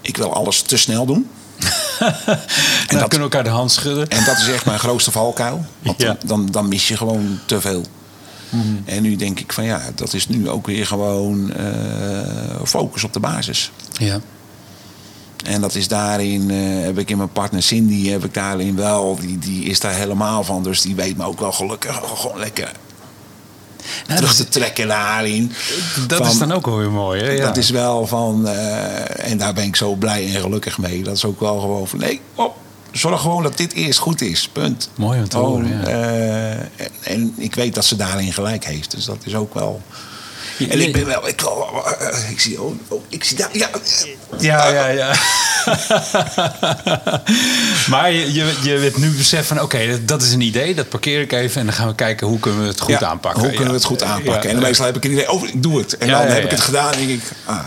[0.00, 1.28] ik wil alles te snel doen.
[1.98, 2.06] En
[2.86, 4.08] dan dat- kunnen we elkaar de hand schudden.
[4.08, 5.64] En dat is echt mijn grootste valkuil.
[5.82, 6.16] Want Ja.
[6.26, 7.84] dan, dan, mis je gewoon te veel.
[8.84, 11.66] En nu denk ik van ja, dat is nu ook weer gewoon eh,
[12.64, 13.70] focus op de basis.
[13.92, 14.20] Ja.
[15.44, 19.16] En dat is daarin, eh, heb ik in mijn partner Cindy, heb ik daarin wel,
[19.20, 20.62] die, die is daar helemaal van.
[20.62, 22.72] Dus die weet me ook wel gelukkig gewoon lekker
[24.06, 25.52] terug dat te trekken daarin.
[26.06, 27.22] dat Van- is dan ook wel weer mooi.
[27.22, 27.30] Hè?
[27.30, 27.46] Ja.
[27.46, 31.02] Dat is wel van, eh, en daar ben ik zo blij en gelukkig mee.
[31.02, 32.56] Dat is ook wel gewoon van, nee, op,
[32.92, 34.48] zorg gewoon dat dit eerst goed is.
[34.52, 34.90] Punt.
[34.94, 35.86] Mooi om te Gewoon, horen, ja.
[35.86, 38.90] eh, en, en ik weet dat ze daarin gelijk heeft.
[38.90, 39.82] Dus dat is ook wel.
[40.58, 43.68] En ik ben wel, ik, oh, eh, ik zie, oh, oh, ik zie daar, ja.
[44.38, 45.14] Ja, ja, ja.
[47.90, 50.88] maar je, je, je weet nu besef van, oké, dat, dat is een idee, dat
[50.88, 53.40] parkeer ik even en dan gaan we kijken hoe kunnen we het goed Ja, aanpakken.
[53.40, 54.50] Hoe kunnen we het goed aanpakken?
[54.50, 55.96] En meestal heb ik een idee, oh, ik doe het.
[55.96, 57.64] En dan heb ik het gedaan en denk ik, ah,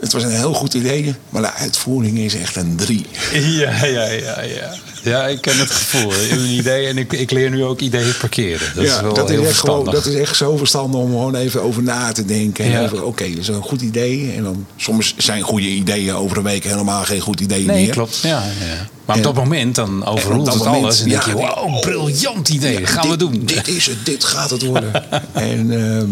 [0.00, 3.06] het was een heel goed idee, maar de uitvoering is echt een drie.
[3.32, 4.74] Ja, ja, ja, ja.
[5.02, 6.12] Ja, ik ken het gevoel.
[6.30, 8.72] Een idee en ik, ik leer nu ook ideeën parkeren.
[8.74, 11.34] Dat is wel dat, heel is echt gewoon, dat is echt zo verstandig om gewoon
[11.34, 12.64] even over na te denken.
[12.64, 12.90] En Ja.
[13.02, 14.32] Oké, dat is een goed idee.
[14.36, 17.92] En dan soms zijn goede ideeën over een week helemaal geen goed idee Nee, meer.
[17.92, 18.18] klopt.
[18.22, 18.88] Ja, ja.
[19.04, 21.00] Maar op dat moment dan overroelt het moment, alles.
[21.00, 22.80] En denk ja, je, wow, briljant idee.
[22.80, 23.42] Ja, gaan we doen.
[23.44, 24.92] Dit is het, dit gaat het worden.
[25.32, 26.10] en ehm,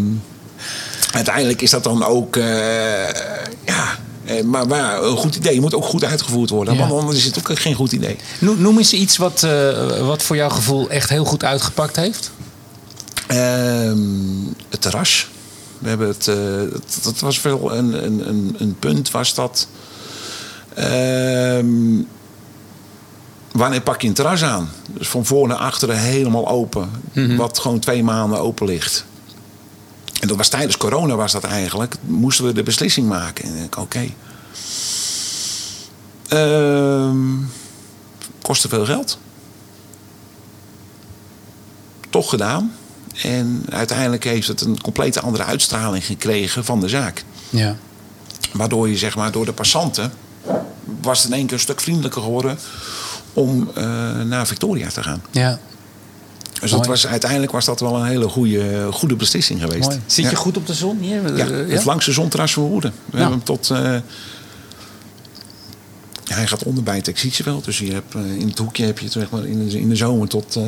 [1.12, 2.44] uiteindelijk is dat dan ook, eh,
[3.66, 3.98] ja,
[4.44, 6.74] maar, maar een goed idee moet ook goed uitgevoerd worden.
[6.74, 6.80] Ja.
[6.80, 8.16] Want anders is het ook geen goed idee.
[8.38, 12.30] Noem, eens iets wat, eh, wat voor jouw gevoel echt heel goed uitgepakt heeft.
[13.26, 13.98] Ehm,
[14.68, 15.28] het terras.
[15.78, 16.36] We hebben het, eh,
[17.02, 19.68] dat, was wel een, een, een, een punt, was dat.
[20.74, 22.02] Ehm,
[23.52, 24.70] wanneer pak je een terras aan?
[24.86, 26.90] Dus van voor naar achteren helemaal open.
[27.36, 29.04] Wat gewoon twee maanden open ligt.
[30.20, 31.94] En dat was tijdens corona was dat eigenlijk.
[32.00, 33.44] Moesten we de beslissing maken.
[33.44, 34.08] En ik oké.
[36.28, 37.36] Ehm,
[38.42, 39.18] kostte veel geld.
[42.10, 42.74] Toch gedaan.
[43.22, 47.24] En uiteindelijk heeft het een complete andere uitstraling gekregen van de zaak.
[47.50, 47.76] Ja.
[48.52, 50.12] Waardoor je zeg maar door de passanten
[51.00, 52.58] was het in één keer een stuk vriendelijker geworden
[53.32, 53.84] om eh,
[54.20, 55.22] naar Victoria te gaan.
[55.30, 55.58] ja.
[56.60, 59.88] Dus dat was, uiteindelijk was dat wel een hele goede, goede beslissing geweest.
[59.88, 60.00] Mooi.
[60.06, 60.30] Zit Ja.
[60.30, 61.36] je goed op de zon hier?
[61.36, 62.92] Ja, het langste zonterras van Woerden.
[63.04, 63.18] We Ja.
[63.18, 63.70] hebben hem tot...
[63.70, 63.78] eh,
[66.24, 67.64] ja, hij gaat onder bij het Exitieveld.
[67.64, 69.88] Dus je hebt, eh, in het hoekje heb je het, zeg maar, in, de, in
[69.88, 70.62] de zomer tot eh,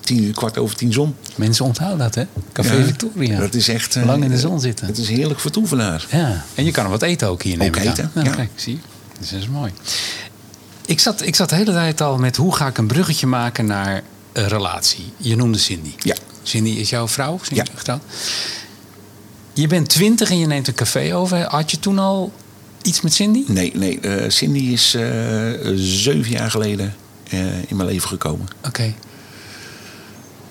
[0.00, 1.14] tien uur, kwart over tien zon.
[1.34, 2.24] Mensen onthouden dat, hè?
[2.52, 3.38] Café Ja, Victoria.
[3.38, 3.94] Dat is echt...
[4.04, 4.86] Lang in de zon zitten.
[4.86, 6.06] Het is heerlijk vertoeven daar.
[6.10, 8.34] Ja, en je kan er wat eten ook hier neem Ook eten, Nou, ja.
[8.34, 8.78] Kijk, zie je.
[9.20, 9.72] Dus dat is mooi.
[10.86, 13.66] Ik zat, ik zat de hele tijd al met hoe ga ik een bruggetje maken
[13.66, 14.02] naar
[14.42, 15.04] relatie.
[15.16, 15.92] Je noemde Cindy.
[15.98, 16.14] Ja.
[16.42, 17.38] Cindy is jouw vrouw?
[17.42, 17.64] Cindy Ja.
[17.76, 18.02] getrouwd?
[19.52, 21.42] Je bent twintig en je neemt een café over.
[21.44, 22.32] Had je toen al
[22.82, 23.44] iets met Cindy?
[23.46, 24.00] Nee, nee.
[24.00, 25.02] eh, Cindy is eh,
[25.74, 26.94] zeven jaar geleden
[27.30, 28.46] eh, in mijn leven gekomen.
[28.66, 28.94] Oké,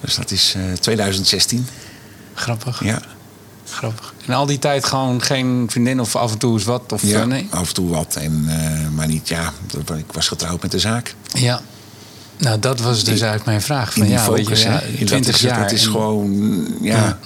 [0.02, 1.68] Dus dat is eh, 2016.
[2.34, 2.84] grappig.
[2.84, 3.02] Ja.
[3.70, 4.14] grappig.
[4.26, 6.92] En al die tijd gewoon geen vriendin of af en toe eens wat?
[6.92, 7.48] Of, ja nee?
[7.50, 8.16] af en toe wat.
[8.16, 8.50] En,
[8.96, 9.54] maar niet, ja.
[9.98, 11.16] Ik was getrouwd met de zaak.
[11.34, 11.62] Ja.
[12.38, 13.94] Nou, dat was dus Die- eigenlijk mijn vraag.
[13.94, 14.80] Van, in ja, focus, weet je, ja.
[15.00, 15.60] Dat 20 is, jaar.
[15.62, 16.96] Dat is en- gewoon, ja.
[16.96, 17.20] Ja.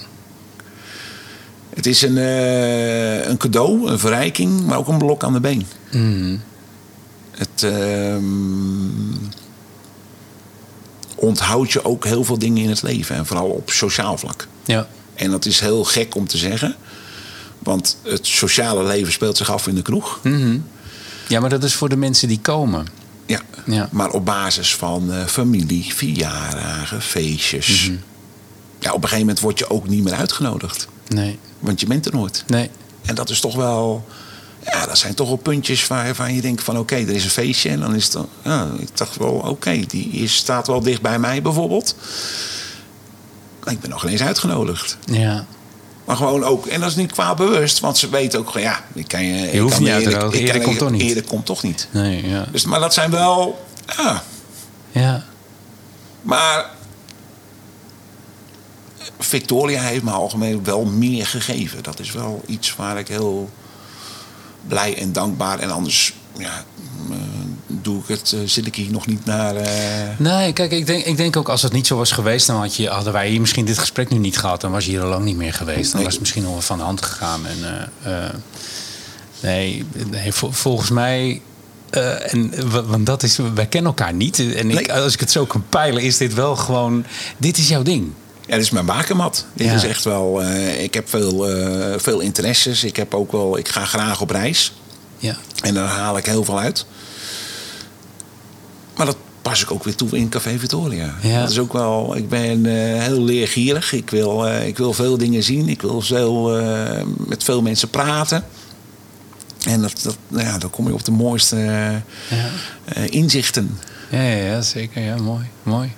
[1.74, 5.66] Het is een, eh, een cadeau, een verrijking, maar ook een blok aan de been.
[5.92, 6.36] Mhm.
[7.30, 8.22] Het ehm,
[11.14, 13.16] onthoudt je ook heel veel dingen in het leven.
[13.16, 14.46] En vooral op sociaal vlak.
[14.64, 14.88] Ja.
[15.14, 16.74] En dat is heel gek om te zeggen.
[17.58, 20.20] Want het sociale leven speelt zich af in de kroeg.
[20.22, 20.58] Mhm.
[21.28, 22.86] ja, maar dat is voor de mensen die komen.
[23.30, 23.40] Ja.
[23.66, 23.88] Ja.
[23.92, 27.88] Maar op basis van eh, familie, verjaardagen, feestjes.
[27.88, 27.96] Mhm.
[28.78, 30.88] Ja, op een gegeven moment word je ook niet meer uitgenodigd.
[31.08, 31.38] Nee.
[31.58, 32.44] Want je bent er nooit.
[32.46, 32.70] Nee.
[33.04, 34.04] En dat is toch wel...
[34.64, 36.78] Ja, dat zijn toch wel puntjes waarvan je denkt van...
[36.78, 38.24] oké, er is een feestje en dan is het...
[38.44, 41.94] Ja, ik dacht wel, oké, die is, staat wel dicht bij mij bijvoorbeeld.
[43.64, 44.96] Maar ik ben nog geen eens uitgenodigd.
[45.04, 45.46] Ja.
[46.04, 46.66] Maar gewoon ook...
[46.66, 48.66] En dat is niet kwaad bewust, want ze weten ook gewoon...
[48.66, 49.50] Ja, ik kan je...
[49.52, 51.02] ik hoeft kan niet uit te eerder- ik Eerder komt toch niet.
[51.02, 51.88] Eerder komt toch niet.
[51.90, 52.46] Nee, ja.
[52.52, 53.64] Dus, maar dat zijn wel...
[53.96, 54.22] Ja,
[54.90, 55.24] Ja.
[56.22, 56.70] maar...
[59.18, 61.82] Victoria heeft me algemeen wel meer gegeven.
[61.82, 63.50] Dat is wel iets waar ik heel
[64.68, 65.58] blij en dankbaar...
[65.58, 66.64] En anders ja,
[67.10, 67.16] eh,
[67.82, 69.56] doe ik het, eh, zit ik hier nog niet naar...
[69.56, 69.68] eh,
[70.18, 72.76] Nee, kijk, ik denk, ik denk ook als het niet zo was geweest, dan had
[72.76, 74.60] je, hadden wij hier misschien dit gesprek nu niet gehad.
[74.60, 75.84] Dan was je hier al lang niet meer geweest.
[75.86, 76.02] Dan Nee.
[76.04, 77.46] was het misschien wel van de hand gegaan.
[77.46, 78.12] En, eh,
[79.40, 81.40] nee, nee vol- volgens mij.
[81.90, 84.38] en, wa- want dat is, wij kennen elkaar niet.
[84.54, 87.04] En ik, als ik het zo kan peilen, is dit wel gewoon.
[87.36, 88.08] Dit is jouw ding.
[88.46, 89.46] Ja, dit is mijn bakermat.
[89.54, 89.74] Dit Ja.
[89.74, 90.42] is echt wel.
[90.78, 91.46] ik heb veel,
[91.96, 92.84] veel interesses.
[92.84, 93.58] Ik heb ook wel.
[93.58, 94.72] Ik ga graag op reis.
[95.18, 95.36] Ja.
[95.62, 96.86] En daar haal ik heel veel uit.
[99.00, 101.14] Maar dat pas ik ook weer toe in Café Victoria.
[101.22, 101.40] Ja.
[101.40, 102.16] Dat is ook wel.
[102.16, 103.92] Ik ben eh, heel leergierig.
[103.92, 105.68] Ik wil, eh, ik wil veel dingen zien.
[105.68, 108.44] Ik wil veel, eh, met veel mensen praten.
[109.66, 111.56] En dat, dat, nou ja, dan kom je op de mooiste
[112.84, 113.78] eh, inzichten.
[114.10, 115.02] Ja, ja, ja, zeker.
[115.02, 115.44] Ja, mooi.
[115.62, 115.92] mooi.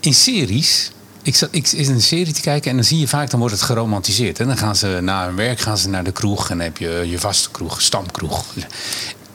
[0.00, 0.90] In series.
[1.22, 3.54] Ik zat ik is een serie te kijken en dan zie je vaak, dan wordt
[3.54, 4.40] het geromantiseerd.
[4.40, 6.76] En dan gaan ze na hun werk gaan ze naar de kroeg en dan heb
[6.76, 8.44] je je vaste kroeg, stamkroeg.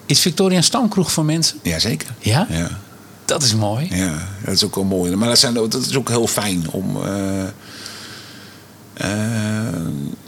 [0.06, 1.58] Is Victoria een stamkroeg voor mensen?
[1.62, 2.08] Jazeker.
[2.20, 2.48] Ja?
[2.50, 2.70] Ja.
[3.26, 3.88] Dat is mooi.
[3.96, 5.16] Ja, dat is ook wel mooi.
[5.16, 6.98] Maar dat, zijn, ook- dat is ook heel fijn om.
[7.06, 7.44] eh,
[8.94, 9.76] eh,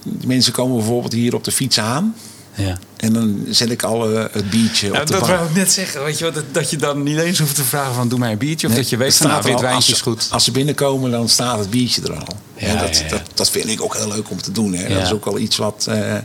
[0.03, 2.15] die mensen komen bijvoorbeeld hier op de fiets aan.
[2.53, 2.77] Ja.
[2.97, 5.29] En dan zet ik al eh, het biertje Ja, op de dat bar.
[5.29, 6.03] wou ik net zeggen.
[6.03, 8.31] Weet je wat, dat, dat je dan niet eens hoeft te vragen van doe mij
[8.31, 8.67] een biertje.
[8.67, 10.27] Of Nee, dat je weet van nou, staat wit wijntje is goed.
[10.31, 12.35] Als ze binnenkomen, dan staat het biertje er al.
[12.55, 13.09] Ja, en dat, ja, ja.
[13.09, 14.73] Dat, dat vind ik ook heel leuk om te doen.
[14.73, 14.87] Hè.
[14.87, 14.93] Ja.
[14.93, 15.85] Dat is ook wel iets wat...
[15.89, 16.15] eh,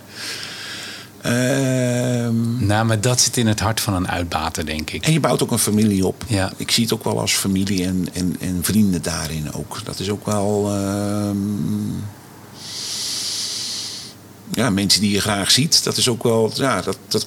[2.58, 5.04] Nou, maar dat zit in het hart van een uitbater, denk ik.
[5.04, 6.24] en je bouwt ook een familie op.
[6.28, 6.52] Ja.
[6.56, 9.80] Ik zie het ook wel als familie en, en, en vrienden daarin ook.
[9.84, 10.70] Dat is ook wel...
[10.74, 11.36] ehm,
[14.54, 15.84] ja, mensen die je graag ziet.
[15.84, 16.50] Dat is ook wel...
[16.54, 17.26] Ja, dat, dat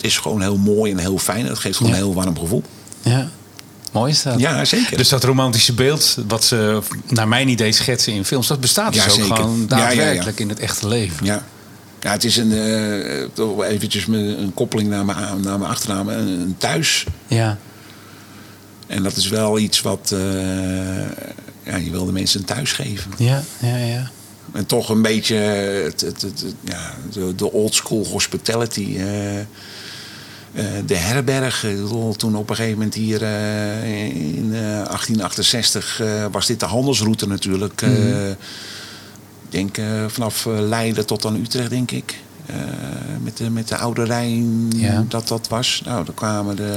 [0.00, 1.46] is gewoon heel mooi en heel fijn.
[1.46, 1.98] Dat geeft gewoon Ja.
[1.98, 2.62] een heel warm gevoel.
[3.02, 3.28] Ja.
[3.92, 4.38] Mooi is dat.
[4.40, 4.96] Ja, zeker.
[4.96, 9.04] Dus dat romantische beeld, wat ze naar mijn idee schetsen in films, dat bestaat dus
[9.04, 9.36] ook zeker.
[9.36, 9.94] gewoon Ja, ja, ja.
[9.96, 11.26] daadwerkelijk in het echte leven.
[11.26, 11.44] Ja.
[12.00, 16.08] Ja, het is een, eh, toch eventjes met een koppeling naar mijn, naar mijn achternaam.
[16.08, 17.06] Een, een thuis.
[17.26, 17.58] Ja.
[18.86, 20.10] En dat is wel iets wat...
[20.12, 20.18] eh,
[21.62, 23.10] ja, je wil de mensen een thuis geven.
[23.18, 24.10] Ja, ja, ja.
[24.52, 28.94] En toch een beetje het, het, het- het- ja, de, de old school hospitality.
[28.98, 29.44] eh, eh,
[30.86, 31.64] de herberg.
[32.16, 37.26] Toen op een gegeven moment hier eh, in eh, 1868 eh, was dit de handelsroute
[37.28, 37.82] natuurlijk.
[37.82, 38.36] Eh, Ik
[39.48, 42.18] denk eh, vanaf eh, Leiden tot aan Utrecht, denk ik.
[42.46, 42.54] Eh,
[43.22, 45.04] met, de, met de Oude Rijn, Ja.
[45.08, 45.82] dat dat was.
[45.84, 46.74] Nou, dan kwamen de,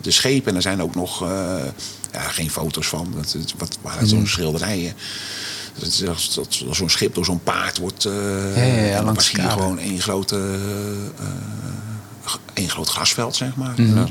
[0.00, 0.50] de schepen.
[0.50, 1.20] En er zijn ook nog
[2.12, 3.12] ja, geen foto's van.
[3.16, 4.92] Dat, wat waren zo'n schilderijen.
[5.78, 8.04] Dat is als- dat Zo'n schip door zo'n paard wordt.
[8.04, 10.40] eh Ja, ja, ja, was hier gewoon één grote,
[12.54, 13.72] één groot grasveld, zeg maar.
[13.76, 13.82] Mhm.
[13.82, 14.10] En dan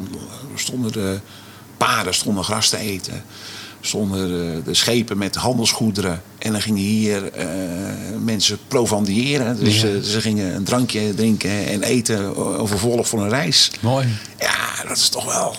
[0.55, 1.19] stonden de
[1.77, 3.23] paarden stonden gras te eten.
[3.81, 6.21] Stonden de, de schepen met handelsgoederen.
[6.41, 7.45] En dan gingen hier eh,
[8.23, 9.59] mensen provandiëren.
[9.63, 9.87] Dus Ja.
[9.87, 13.71] eh, ze gingen een drankje drinken en eten over vervolg voor een reis.
[13.79, 14.07] Mooi.
[14.39, 15.55] Ja, dat is toch wel.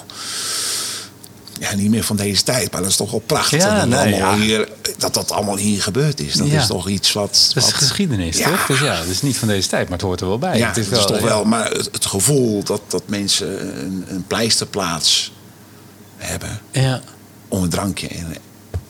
[1.61, 4.15] Ja, niet meer van deze tijd, maar dat is toch wel prachtig Ja, dat, nee,
[4.15, 4.37] ja.
[4.37, 4.69] hier,
[4.99, 6.35] dat dat allemaal hier gebeurd is.
[6.35, 7.51] Dat is toch iets wat.
[7.55, 8.67] Dat is wat- geschiedenis, toch?
[8.67, 10.59] Dus ja, dat is niet van deze tijd, maar het hoort er wel bij.
[10.59, 11.45] Ja, het is, toch wel.
[11.45, 15.33] Maar het, het gevoel dat, dat mensen een, een pleisterplaats
[16.17, 17.01] hebben Ja.
[17.49, 18.35] om een drankje en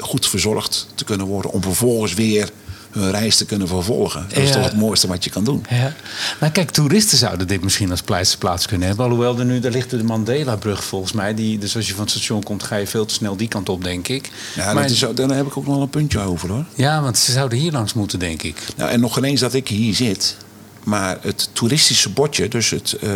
[0.02, 2.50] goed verzorgd te kunnen worden, om vervolgens weer
[2.90, 4.26] hun reis te kunnen vervolgen.
[4.28, 4.54] Dat is Ja.
[4.54, 5.64] toch het mooiste wat je kan doen.
[5.70, 5.92] Ja.
[6.40, 9.04] Nou kijk, toeristen zouden dit misschien als pleisterplaats kunnen hebben.
[9.04, 11.34] Alhoewel er nu, daar ligt de Mandela-brug volgens mij.
[11.34, 13.68] Die, dus als je van het station komt, ga je veel te snel die kant
[13.68, 14.30] op, denk ik.
[14.54, 16.64] Ja, maar, dat is, daar heb ik ook nog wel een puntje over hoor.
[16.74, 18.56] ja, want ze zouden hier langs moeten, denk ik.
[18.76, 20.36] Nou, en nog geen eens dat ik hier zit.
[20.84, 23.10] Maar het toeristische bordje, dus het, eh,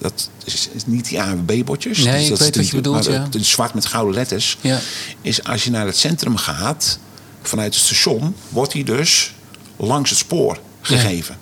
[0.00, 1.98] dat is, is niet die ANWB-bordjes.
[1.98, 3.28] Nee, dus ik dat weet is wat je bedoelt, maar ja.
[3.30, 4.58] het zwart met gouden letters.
[4.60, 4.78] Ja.
[5.20, 6.98] Is als je naar het centrum gaat,
[7.42, 9.34] vanuit het station, wordt die dus
[9.76, 11.36] langs het spoor gegeven.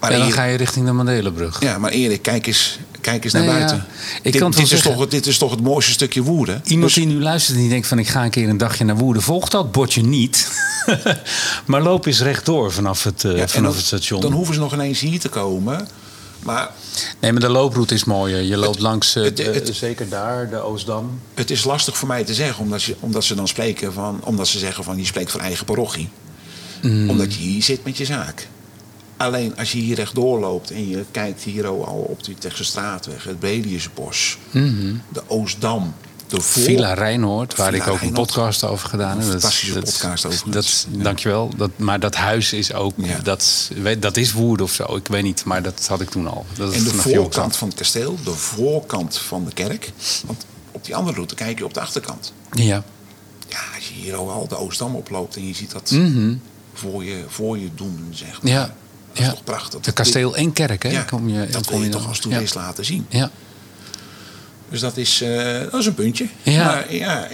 [0.00, 1.60] Maar en dan ga je richting de Mandela-brug.
[1.60, 3.50] ja, maar Erik, kijk eens, kijk eens naar ja.
[3.52, 3.76] buiten.
[4.22, 5.00] Ik dit, kan het wel dit, is zeggen.
[5.00, 6.60] toch, dit is toch het mooiste stukje woede.
[6.64, 8.84] Iemand Dus- die nu luistert en die denkt van ik ga een keer een dagje
[8.84, 10.50] naar Woerden, volgt dat bordje niet.
[11.66, 14.20] maar loop eens rechtdoor vanaf het, eh, ja, vanaf het station.
[14.20, 15.88] Dan hoeven ze nog ineens hier te komen.
[16.42, 16.70] Maar
[17.20, 18.42] Nee, maar de looproute is mooier.
[18.42, 21.20] Je loopt langs, eh, het- de- het- zeker daar, de Oostdam.
[21.34, 24.48] Het is lastig voor mij te zeggen, omdat, je, omdat ze dan spreken van, omdat
[24.48, 26.08] ze zeggen van je spreekt voor eigen parochie.
[26.82, 27.10] Mm.
[27.10, 28.48] Omdat je hier zit met je zaak.
[29.22, 33.24] Alleen als je hier rechtdoor loopt en je kijkt hier al op die Utrechtse straatweg,
[33.24, 35.94] het Brediusbos, de Oostdam,
[36.28, 39.18] de Vol- Villa Rijnhoord, waar Villa ik ook een podcast over gedaan heb.
[39.18, 40.52] Een Dat is- fantastische dat podcast.
[40.52, 41.02] Dat, is- Ja.
[41.02, 41.50] Dankjewel.
[41.56, 43.18] Dat, maar dat huis is ook, Ja.
[43.18, 44.96] dat, dat is Woerden of zo.
[44.96, 46.46] Ik weet niet, maar dat had ik toen al.
[46.56, 49.92] Dat En de voorkant van het kasteel, de voorkant van de kerk.
[50.26, 52.32] Want op die andere route kijk je op de achterkant.
[52.52, 52.82] Ja.
[53.48, 55.94] Ja, als je hier al de Oostdam oploopt en je ziet dat
[56.74, 58.52] voor, je, voor je doen, zeg maar.
[58.52, 58.60] Mhm.
[58.60, 58.74] Ja.
[59.12, 59.32] Dat is ja.
[59.32, 59.80] toch prachtig.
[59.80, 60.88] De kasteel en kerk, hè?
[60.88, 63.06] Ja, kom je, dat kom wil je toch als toerist laten zien.
[63.08, 63.30] Ja.
[64.68, 66.28] Dus dat is, eh, dat is een puntje.
[66.42, 66.64] Ja.
[66.64, 67.28] Maar ja,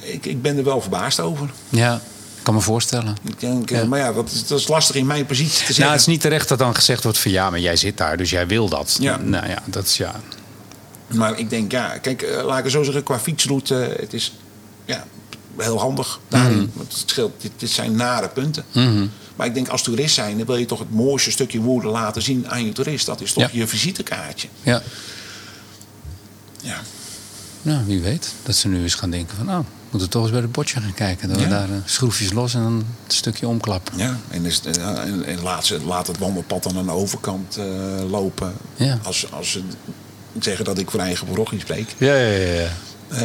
[0.00, 1.50] ik, ik ben er wel verbaasd over.
[1.68, 1.94] ja,
[2.36, 3.16] ik kan me voorstellen.
[3.22, 3.84] Ik denk, eh, Ja.
[3.84, 5.80] Maar ja, dat is, dat is lastig in mijn positie te zeggen.
[5.80, 8.16] Nou, het is niet terecht dat dan gezegd wordt van ja, maar jij zit daar,
[8.16, 8.96] dus jij wil dat.
[9.00, 9.16] Ja.
[9.16, 10.20] Nou ja, dat is ja.
[11.06, 14.32] Maar ik denk, ja, kijk, eh, laat ik het zo zeggen, qua fietsroute, het is
[14.84, 15.04] ja,
[15.56, 16.56] heel handig daarin.
[16.56, 16.66] Mhm.
[16.72, 18.64] Want het scheelt, dit, dit zijn nare punten.
[19.36, 22.22] Maar ik denk, als toerist zijn, dan wil je toch het mooiste stukje woorden laten
[22.22, 23.06] zien aan je toerist.
[23.06, 23.48] Dat is toch Ja.
[23.52, 24.48] je visitekaartje.
[24.62, 24.82] ja.
[26.62, 26.80] Ja.
[27.62, 28.32] Nou, wie weet.
[28.42, 30.80] Dat ze nu eens gaan denken van, oh, we moeten toch eens bij het bordje
[30.80, 31.28] gaan kijken.
[31.28, 31.42] Dat Ja.
[31.44, 33.98] we daar eh, schroefjes los en dan een stukje omklappen.
[33.98, 37.56] Ja, en, is, eh, en, en laat, ze, laat het wandelpad dan aan de overkant
[37.56, 37.64] eh,
[38.10, 38.52] lopen.
[38.76, 38.98] Ja.
[39.02, 39.62] Als, als ze
[40.40, 41.94] zeggen dat ik voor eigen parochie spreek.
[41.98, 42.60] Ja, ja, ja.
[42.60, 42.68] ja.
[43.12, 43.20] Eh,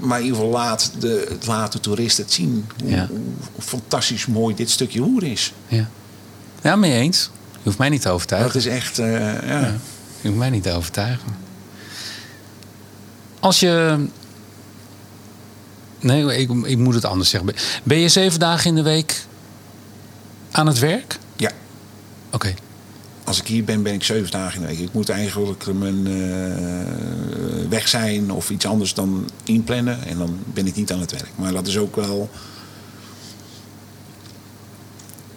[0.00, 2.66] maar in ieder geval laat de, laat de toerist het zien.
[2.82, 3.06] Hoe, Ja.
[3.06, 3.18] hoe,
[3.54, 5.52] hoe fantastisch mooi dit stukje hoer is.
[5.68, 5.88] Ja,
[6.62, 7.30] ja mee eens.
[7.52, 8.58] Je hoeft mij niet te Dat overtuigen.
[8.58, 8.98] is echt...
[8.98, 9.40] eh, ja.
[9.60, 9.74] Ja.
[10.20, 11.36] Je hoeft mij niet te overtuigen.
[13.40, 14.04] Als je...
[16.00, 17.54] Nee, ik, ik moet het anders zeggen.
[17.82, 19.24] Ben je zeven dagen in de week
[20.50, 21.18] aan het werk?
[21.36, 21.50] Ja.
[22.30, 22.54] Oké.
[23.30, 24.78] Als ik hier ben, ben ik zeven dagen in de week.
[24.86, 30.04] Ik moet eigenlijk mijn eh, weg zijn of iets anders dan inplannen.
[30.06, 31.30] En dan ben ik niet aan het werk.
[31.34, 32.30] Maar dat is ook wel...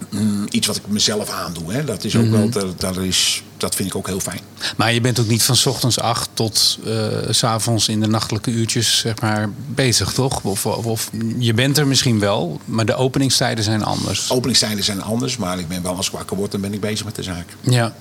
[0.09, 1.73] Mm, iets wat ik mezelf aandoe.
[1.73, 1.83] Hè.
[1.83, 2.31] Dat, is ook Mhm.
[2.31, 4.39] wel, dat, dat, is, dat vind ik ook heel fijn.
[4.78, 8.07] Maar je bent ook niet van 's ochtends acht tot eh, s s'avonds in de
[8.07, 10.43] nachtelijke uurtjes zeg maar, bezig, toch?
[10.43, 14.32] Of, of, of je bent er misschien wel, maar de openingstijden zijn anders.
[14.32, 17.05] Openingstijden zijn anders, maar ik ben wel als ik wakker word, dan ben ik bezig
[17.05, 17.45] met de zaak.
[17.61, 17.93] Ja.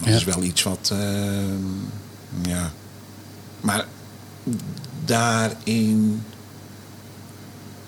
[0.00, 0.14] Dat Ja.
[0.14, 0.90] is wel iets wat.
[0.92, 0.98] eh,
[2.42, 2.72] ja.
[3.60, 3.84] Maar
[5.04, 6.22] daarin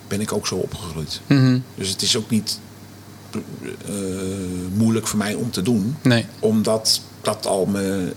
[0.08, 1.20] ben ik ook zo opgegroeid.
[1.26, 1.58] Mhm.
[1.74, 2.58] Dus het is ook niet
[4.74, 5.96] moeilijk voor mij om te doen.
[6.02, 6.26] Nee.
[6.38, 8.12] Omdat dat al mijn,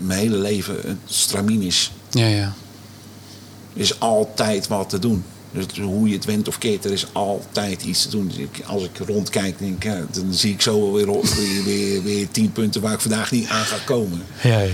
[0.00, 1.92] mijn hele leven een stramien is.
[2.10, 2.52] Ja, ja.
[3.74, 5.24] Er is altijd wat te doen.
[5.52, 8.28] Dus hoe je het went of keert, er is altijd iets te doen.
[8.28, 12.28] Dus ik, als ik rondkijk, denk, ja, dan zie ik zo weer, weer, weer, weer
[12.30, 14.22] tien punten waar ik vandaag niet aan ga komen.
[14.42, 14.70] Ja, ja, ja.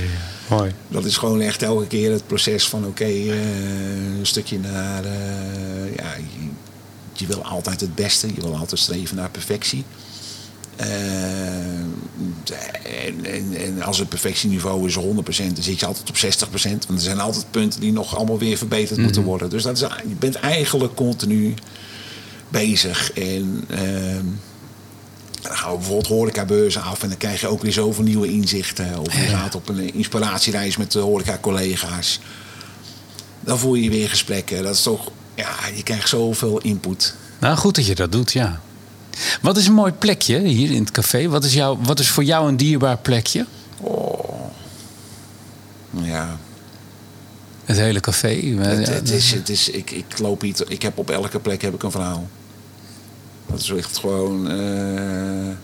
[0.49, 0.73] Mooi.
[0.89, 5.05] Dat is gewoon echt elke keer het proces van oké, eh, een stukje naar.
[5.05, 6.15] eh, ja,
[7.19, 9.85] je, wil altijd het beste, je wil altijd streven naar perfectie.
[10.77, 11.79] Eh,
[13.07, 15.01] en, en, en als het perfectieniveau is 100%,
[15.53, 16.51] dan zit je altijd op 60%.
[16.61, 19.51] Want er zijn altijd punten die nog allemaal weer verbeterd moeten worden.
[19.51, 21.55] Dus dat is, je bent eigenlijk continu
[22.49, 23.13] bezig.
[23.13, 24.25] En ehm,
[25.43, 28.99] dan gaan we bijvoorbeeld horecabeurzen af en dan krijg je ook weer zoveel nieuwe inzichten.
[28.99, 32.21] Of je gaat op een inspiratiereis met de horeca-collega's.
[33.41, 34.63] Dan voer je weer gesprekken.
[34.63, 37.15] Dat is toch, ja, je krijgt zoveel input.
[37.41, 38.61] Nou, goed dat je dat doet, ja.
[39.43, 41.29] Wat is een mooi plekje hier in het café?
[41.29, 43.47] Wat is, jou, wat is voor jou een dierbaar plekje?
[45.91, 46.39] Ja,
[47.65, 48.29] Het hele café.
[48.29, 51.63] het, Ja, het is, het is, ik, ik loop hier, ik heb op elke plek
[51.63, 52.29] heb ik een verhaal.
[53.47, 54.51] Dat is echt gewoon.
[54.51, 55.57] eh,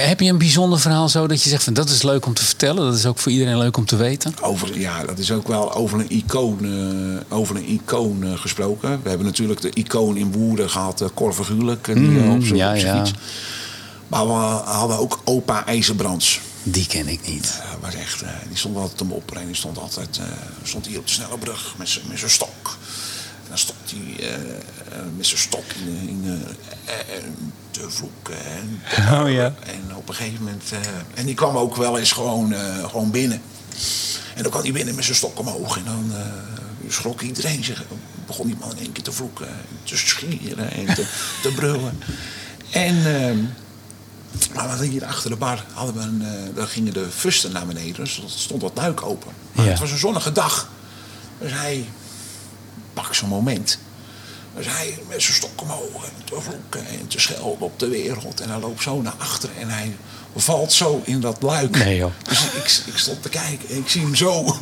[0.00, 2.44] Heb je een bijzonder verhaal zo dat je zegt van dat is leuk om te
[2.44, 2.84] vertellen?
[2.84, 4.34] Dat is ook voor iedereen leuk om te weten?
[4.40, 6.58] Over, ja, dat is ook wel over een icoon,
[7.28, 9.00] eh, over een icoon eh, gesproken.
[9.02, 12.44] We hebben natuurlijk de icoon in Woerden gehad, uh, Cor Verguurlijk, eh, die eh, op
[12.44, 12.96] zijn ja, ja.
[12.96, 13.18] fiets.
[14.08, 16.40] Maar we hadden ook opa IJzerbrands.
[16.62, 17.42] Die ken ik niet.
[17.42, 20.20] Dat was echt, die stond altijd om op en die stond altijd
[20.62, 22.78] stond hier op de snelle brug met zijn met zijn stok.
[23.42, 24.38] En dan stond hij
[25.16, 26.42] met zijn stok in, in,
[27.72, 28.44] te vloeken.
[28.44, 28.80] En,
[29.22, 29.54] Oh ja.
[29.66, 30.62] en op een gegeven moment.
[30.72, 30.78] eh,
[31.14, 33.42] en die kwam ook wel eens gewoon, eh, gewoon binnen.
[34.34, 35.76] En dan kwam hij binnen met zijn stok omhoog.
[35.76, 37.84] En dan eh, schrok iedereen zich.
[38.26, 39.48] Begon die man in één keer te vloeken.
[39.48, 39.54] en
[39.84, 41.06] Te schieren en te,
[41.42, 41.98] te brullen.
[42.70, 42.96] En.
[43.16, 43.38] ehm,
[44.54, 47.66] maar we hadden hier achter de bar hadden we een, daar gingen de fusten naar
[47.66, 47.94] beneden.
[48.04, 49.32] Dus er stond wat luik open.
[49.52, 49.70] Maar Ja.
[49.70, 50.68] het was een zonnige dag.
[51.38, 51.84] Dus hij
[52.92, 53.78] pak zo'n moment.
[54.56, 58.40] Dus hij met zijn stok omhoog en te vloeken en te schelden op de wereld.
[58.40, 59.96] En hij loopt zo naar achteren en hij
[60.36, 61.76] valt zo in dat luik.
[61.76, 62.12] Nee, joh.
[62.22, 64.44] Dus ik, ik stond te kijken en ik zie hem zo.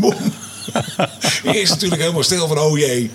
[1.43, 3.12] Eerst natuurlijk helemaal stil van oh jee.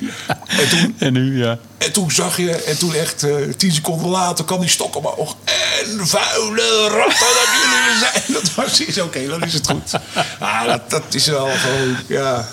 [0.47, 1.57] En toen, En nu, ja.
[1.77, 5.35] en toen zag je, en toen echt eh, tien seconden later kwam die stok omhoog.
[5.43, 8.23] En vuile ratten dat jullie zijn.
[8.43, 9.91] Dat was iets, oké, dan is het goed.
[10.39, 12.47] Ah, dat, dat is wel gewoon, ja,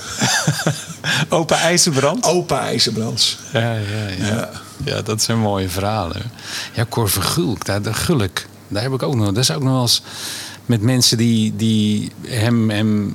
[1.28, 2.24] Opa IJzerbrand?
[2.24, 3.38] opa IJzerbrands.
[3.52, 4.26] Ja, ja, ja.
[4.26, 4.50] Ja.
[4.84, 5.02] ja.
[5.02, 6.22] dat zijn mooie verhalen.
[6.74, 9.26] Ja, Cor Vergulk, daar, daar, Gulk, daar heb ik ook nog.
[9.26, 10.02] Dat is ook nog wel eens
[10.66, 13.14] met mensen die, die hem, hem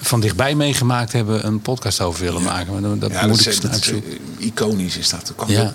[0.00, 1.46] van dichtbij meegemaakt hebben...
[1.46, 2.72] een podcast over willen maken.
[2.72, 5.32] Maar dat Ja, moet dat ik is, dat eh, iconisch is dat.
[5.36, 5.72] Kwam Ja.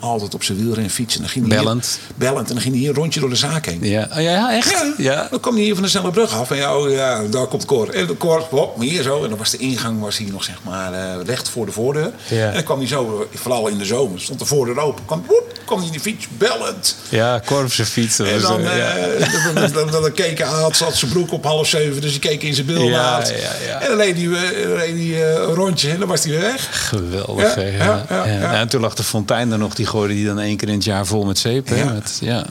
[0.00, 1.20] Altijd op zijn wielren fietsen.
[1.20, 1.98] Dan ging hij Bellend.
[2.06, 2.48] Hier, bellend.
[2.48, 3.78] En dan ging hij hier een rondje door de zaak heen.
[3.82, 4.70] Ja, oh, ja, ja, echt?
[4.70, 5.26] Ja, Ja.
[5.30, 6.50] Dan kwam hij hier van de snelle brug af.
[6.50, 7.88] En ja, oh, ja daar komt Cor.
[7.88, 9.22] En de Cor, hop, hier zo.
[9.22, 12.12] En dan was de ingang was hier nog zeg maar eh, recht voor de voordeur.
[12.28, 12.46] Ja.
[12.46, 15.04] En dan kwam hij zo, vooral in de zomer, stond de voordeur open.
[15.04, 16.96] Kwam, woep, kwam hij in de fiets, bellend.
[17.08, 18.18] Ja, Cor op zijn fiets.
[18.18, 21.44] En was, dan, eh, dan, dan, dan, dan keek hij aan, zat zijn broek op
[21.44, 22.00] half zeven.
[22.00, 23.28] Dus hij keek in zijn bilnaad.
[23.28, 23.80] Ja, ja, ja.
[23.80, 26.40] En dan reed hij, eh, dan reed hij een rondje en dan was hij weer
[26.40, 26.88] weg.
[26.88, 28.52] Geweldig, ja.
[28.52, 30.84] En toen lag de fontein er nog, die gooide die dan één keer in het
[30.84, 31.68] jaar vol met zeep.
[31.68, 31.76] Hè?
[31.76, 31.92] Ja.
[31.92, 32.46] Met, ja.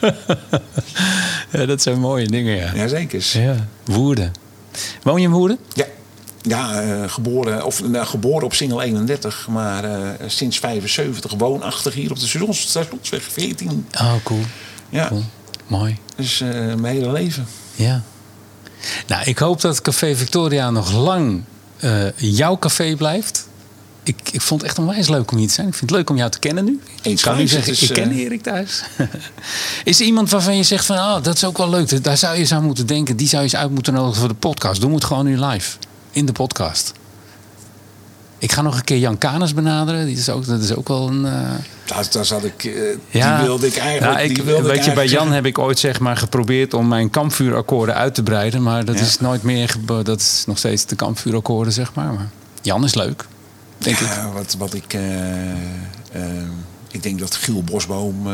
[1.58, 2.72] ja, dat zijn mooie dingen, ja.
[2.74, 3.26] Jazeker.
[3.32, 4.32] Ja, Woerden.
[5.02, 5.58] Woon je in Woerden?
[5.74, 5.86] Ja,
[6.42, 12.10] ja eh, geboren, of, nou, geboren op Singel 31, maar eh, sinds 75 woonachtig hier
[12.10, 13.86] op de stations- stationsweg 14.
[14.00, 14.42] Oh, cool.
[14.88, 15.24] Ja, cool.
[15.66, 15.96] Mooi.
[16.16, 17.46] dus eh, mijn hele leven.
[17.74, 18.02] Ja.
[19.06, 21.42] Nou, ik hoop dat Café Victoria nog lang
[22.16, 23.48] jouw café blijft.
[24.06, 25.66] Ik, ik vond het echt onwijs leuk om hier te zijn.
[25.68, 26.80] Ik vind het leuk om jou te kennen nu.
[27.02, 28.82] Eens ik kan nu zeggen, ik ken eh, Erik thuis.
[29.84, 32.02] is er iemand waarvan je zegt van, oh, dat is ook wel leuk.
[32.04, 33.16] Daar zou je eens aan moeten denken.
[33.16, 34.80] Die zou je eens uit moeten nodigen voor de podcast.
[34.80, 35.76] Doe het gewoon nu live.
[36.10, 36.92] In de podcast.
[38.38, 40.06] Ik ga nog een keer Jan Canes benaderen.
[40.06, 41.24] Die is ook, dat is ook wel een...
[41.26, 41.32] eh,
[41.84, 42.72] Daar, daar zat ik, eh,
[43.10, 44.12] ja, die wilde ik eigenlijk...
[44.16, 46.74] Nou, ik, die wilde weet ik je, bij Jan heb ik ooit zeg maar geprobeerd
[46.74, 48.62] om mijn kampvuurakkoorden uit te breiden.
[48.62, 49.00] Maar dat Ja.
[49.04, 49.74] is nooit meer.
[50.02, 52.12] Dat is nog steeds de kampvuurakkoorden, zeg maar.
[52.12, 52.28] maar
[52.62, 53.26] Jan is leuk,
[53.78, 54.06] denk ik.
[54.06, 54.94] Ja, wat, wat ik...
[54.94, 55.58] eh, eh,
[56.90, 58.32] ik denk dat Giel Bosboom eh,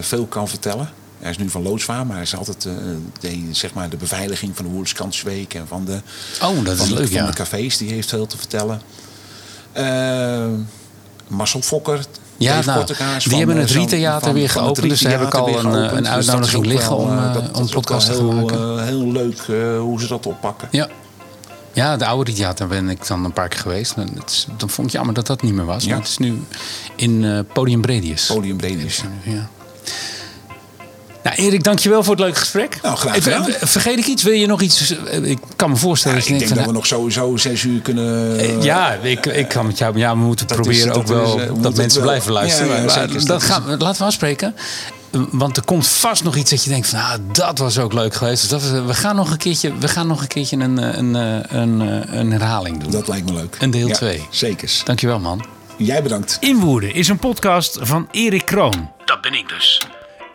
[0.00, 0.88] veel kan vertellen.
[1.18, 2.68] Hij is nu van Loodswaar, maar hij is altijd
[3.20, 6.00] deed, zeg maar, de beveiliging van de Woerdenskansweek en van de,
[6.42, 7.26] Oh, dat is van, de- leuk, van ja.
[7.26, 7.76] de cafés.
[7.76, 8.80] Die heeft veel te vertellen.
[9.72, 10.46] Eh,
[11.28, 12.00] Marcel Fokker.
[12.36, 15.64] Ja, nou, die van, hebben het Rietheater weer geopend, dus daar heb ik al een,
[15.72, 18.84] een Dus is uitnodiging liggen om, dat- om is ook podcast te heel, maken.
[18.84, 19.38] heel leuk
[19.80, 20.68] hoe ze dat oppakken.
[20.70, 20.88] Ja.
[21.72, 23.92] Ja, de oude Rietheater ben ik dan een paar keer geweest.
[23.96, 25.82] En het is, dan vond ik jammer dat dat niet meer was.
[25.84, 25.88] Ja.
[25.90, 26.42] Maar het is nu
[26.96, 28.26] in eh, Podium Bredius.
[28.26, 29.02] Podium Bredius.
[29.22, 29.48] Ja.
[31.22, 32.78] Nou, Erik, dankjewel voor het leuke gesprek.
[32.82, 33.48] Nou, graag gedaan.
[33.48, 34.22] eh, Vergeet ik iets?
[34.22, 34.94] Wil je nog iets?
[35.04, 38.62] eh, Ik kan me voorstellen Ja, ik denk dat we nog sowieso zes uur kunnen...
[38.62, 39.98] Ja, ik, ik kan met jou.
[39.98, 42.82] Ja, we moeten proberen is- ook dat wel is, dat mensen blijven luisteren.
[42.82, 44.54] Ja, Maar dat gaan we, laten we afspreken.
[45.10, 47.92] Eh, Want er komt vast nog iets dat je denkt van, ah, dat was ook
[47.92, 48.40] leuk geweest.
[48.40, 50.96] Dus dat was, we gaan nog een keertje, we gaan nog een, keertje een, eh,
[50.96, 52.90] een, eh, een, eh, een herhaling doen.
[52.90, 53.56] Dat lijkt me leuk.
[53.60, 54.26] Een deel Ja, twee.
[54.30, 54.84] Zekers.
[54.84, 55.44] Dankjewel, man.
[55.76, 56.36] Jij bedankt.
[56.40, 58.90] Inwoerden is een podcast van Erik Kroon.
[59.04, 59.80] Dat ben ik dus.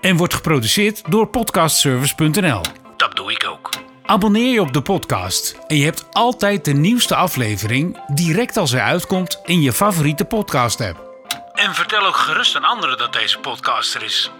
[0.01, 2.61] En wordt geproduceerd door podcastservice.nl.
[2.97, 3.69] Dat doe ik ook.
[4.05, 8.81] Abonneer je op de podcast en je hebt altijd de nieuwste aflevering direct als hij
[8.81, 11.11] uitkomt in je favoriete podcast app.
[11.53, 14.31] En vertel ook gerust aan anderen dat deze podcast er is.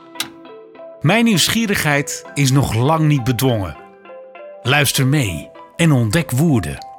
[1.03, 3.77] Mijn nieuwsgierigheid is nog lang niet bedwongen.
[4.61, 6.92] Luister mee en ontdek Woerden.